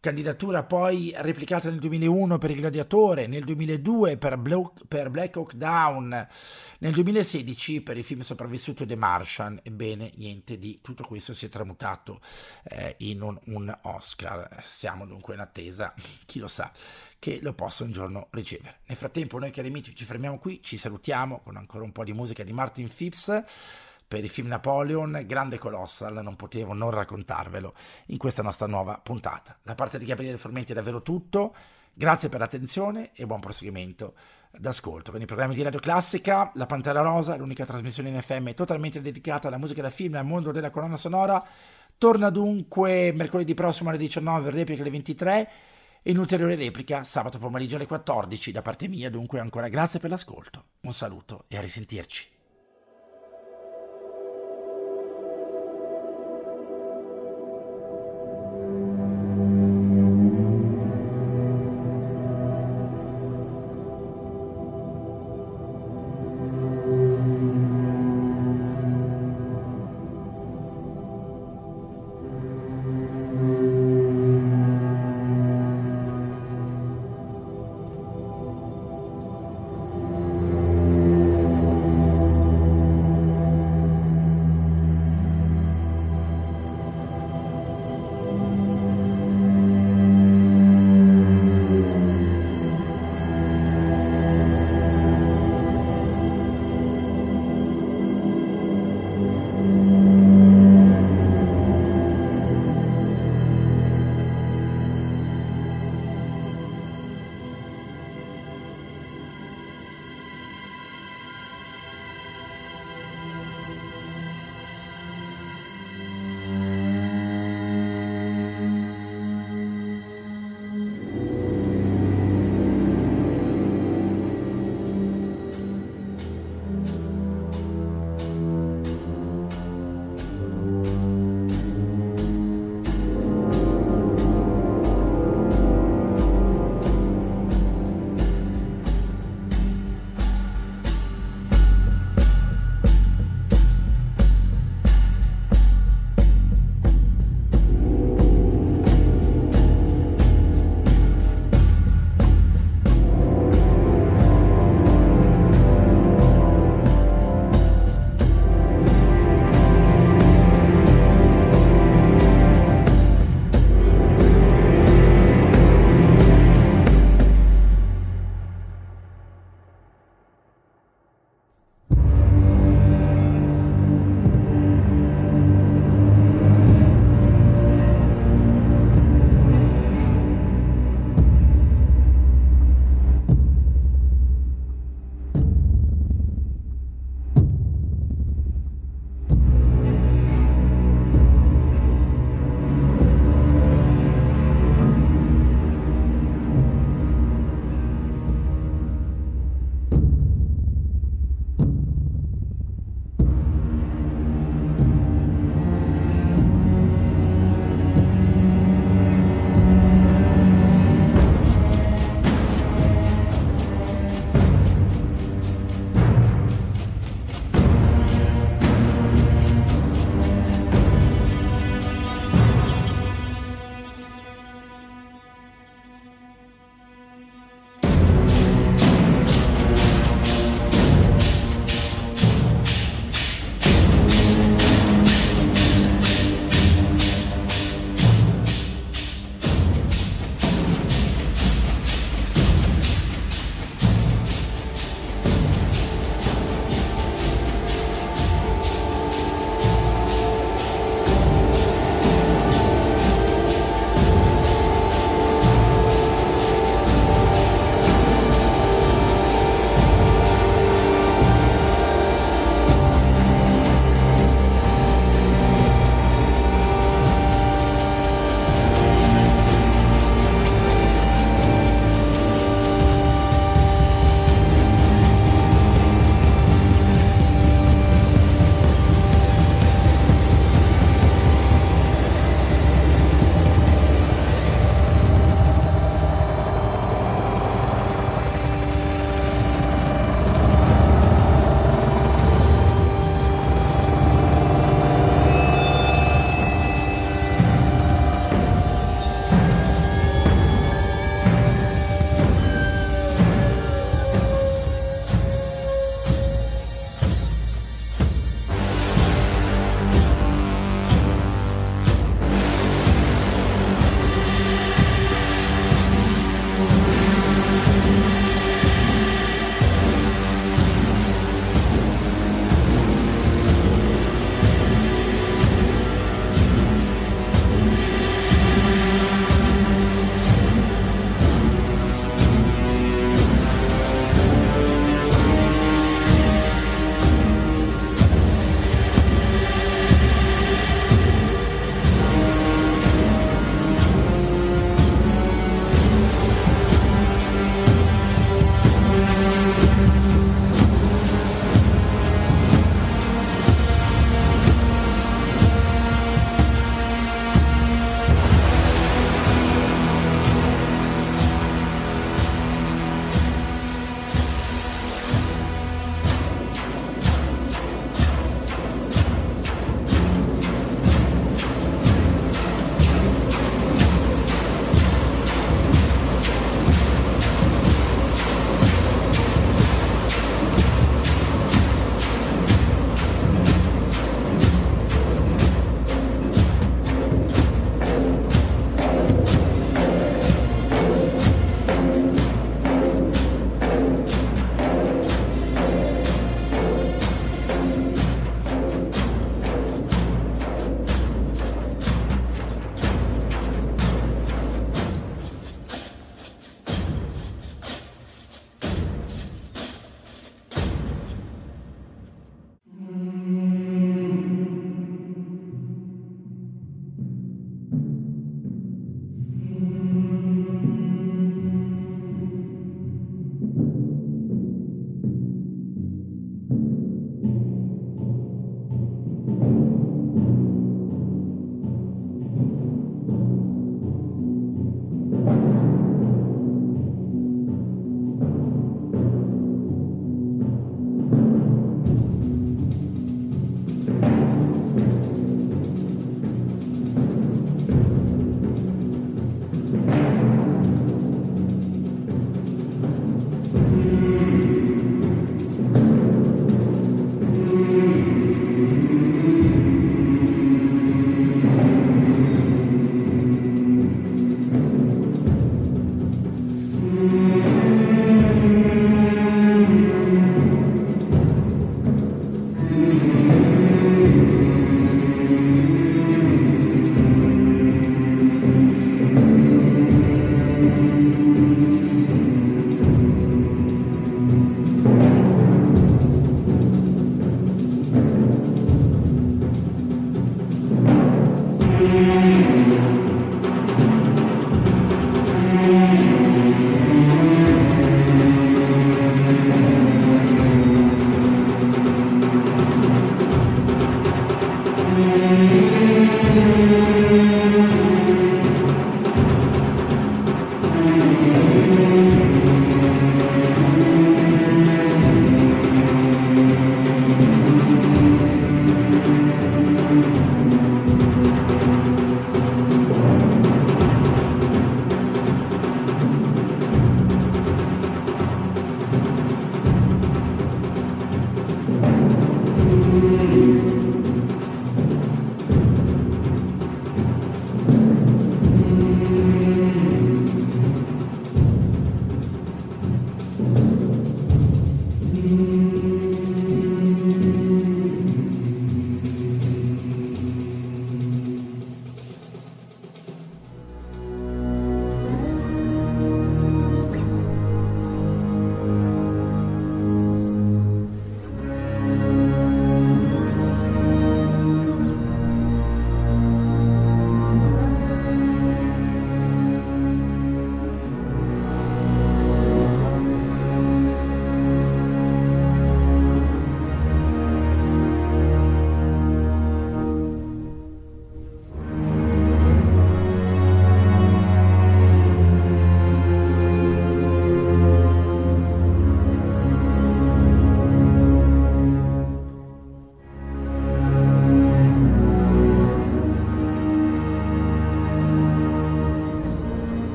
candidatura 0.00 0.62
poi 0.62 1.12
replicata 1.16 1.68
nel 1.68 1.80
2001 1.80 2.38
per 2.38 2.50
Il 2.50 2.58
Gladiatore, 2.58 3.26
nel 3.26 3.44
2002 3.44 4.16
per, 4.16 4.38
Black, 4.38 5.36
Hawk 5.36 5.54
Down, 5.54 6.28
nel 6.78 6.92
2016 6.92 7.80
per 7.80 7.96
il 7.96 8.04
film 8.04 8.20
sopravvissuto 8.20 8.86
The 8.86 8.96
Martian. 8.96 9.58
Ebbene, 9.62 10.12
niente 10.16 10.58
di 10.58 10.78
tutto 10.80 11.04
questo 11.04 11.32
si 11.32 11.46
è 11.46 11.48
tramutato 11.48 12.20
eh, 12.64 12.94
in 12.98 13.22
un, 13.22 13.38
un 13.46 13.76
Oscar. 13.82 14.62
Siamo 14.64 15.04
dunque 15.04 15.34
in 15.34 15.40
attesa, 15.40 15.92
chi 16.26 16.38
lo 16.38 16.48
sa 16.48 16.70
che 17.18 17.40
lo 17.42 17.52
possa 17.52 17.82
un 17.82 17.90
giorno 17.90 18.28
ricevere. 18.30 18.78
Nel 18.86 18.96
frattempo 18.96 19.38
noi 19.40 19.50
cari 19.50 19.68
amici 19.68 19.94
ci 19.94 20.04
fermiamo 20.04 20.38
qui, 20.38 20.62
ci 20.62 20.76
salutiamo 20.76 21.40
con 21.40 21.56
ancora 21.56 21.82
un 21.82 21.90
po' 21.90 22.04
di 22.04 22.12
musica 22.12 22.44
di 22.44 22.52
Martin 22.52 22.88
Phipps 22.88 23.44
per 24.08 24.24
il 24.24 24.30
film 24.30 24.48
Napoleon, 24.48 25.22
grande 25.26 25.58
Colossal, 25.58 26.22
non 26.22 26.34
potevo 26.34 26.72
non 26.72 26.90
raccontarvelo 26.90 27.74
in 28.06 28.16
questa 28.16 28.42
nostra 28.42 28.66
nuova 28.66 28.98
puntata. 29.02 29.56
Da 29.62 29.74
parte 29.74 29.98
di 29.98 30.06
Gabriele 30.06 30.38
Formenti 30.38 30.72
è 30.72 30.74
davvero 30.74 31.02
tutto, 31.02 31.54
grazie 31.92 32.30
per 32.30 32.40
l'attenzione 32.40 33.10
e 33.12 33.26
buon 33.26 33.40
proseguimento 33.40 34.14
d'ascolto. 34.50 35.12
Con 35.12 35.20
i 35.20 35.26
programmi 35.26 35.54
di 35.54 35.62
Radio 35.62 35.78
Classica, 35.78 36.50
La 36.54 36.64
Pantera 36.64 37.02
Rosa, 37.02 37.36
l'unica 37.36 37.66
trasmissione 37.66 38.08
in 38.08 38.22
FM 38.22 38.54
totalmente 38.54 39.02
dedicata 39.02 39.48
alla 39.48 39.58
musica 39.58 39.82
da 39.82 39.90
film 39.90 40.14
e 40.14 40.18
al 40.18 40.24
mondo 40.24 40.52
della 40.52 40.70
colonna 40.70 40.96
sonora, 40.96 41.44
torna 41.98 42.30
dunque 42.30 43.12
mercoledì 43.12 43.52
prossimo 43.52 43.90
alle 43.90 43.98
19, 43.98 44.50
replica 44.50 44.80
alle 44.80 44.90
23 44.90 45.50
e 46.00 46.10
in 46.10 46.16
ulteriore 46.16 46.54
replica 46.54 47.04
sabato 47.04 47.38
pomeriggio 47.38 47.76
alle 47.76 47.86
14 47.86 48.52
da 48.52 48.62
parte 48.62 48.88
mia, 48.88 49.10
dunque 49.10 49.38
ancora 49.38 49.68
grazie 49.68 50.00
per 50.00 50.08
l'ascolto. 50.08 50.64
Un 50.80 50.94
saluto 50.94 51.44
e 51.48 51.58
a 51.58 51.60
risentirci. 51.60 52.36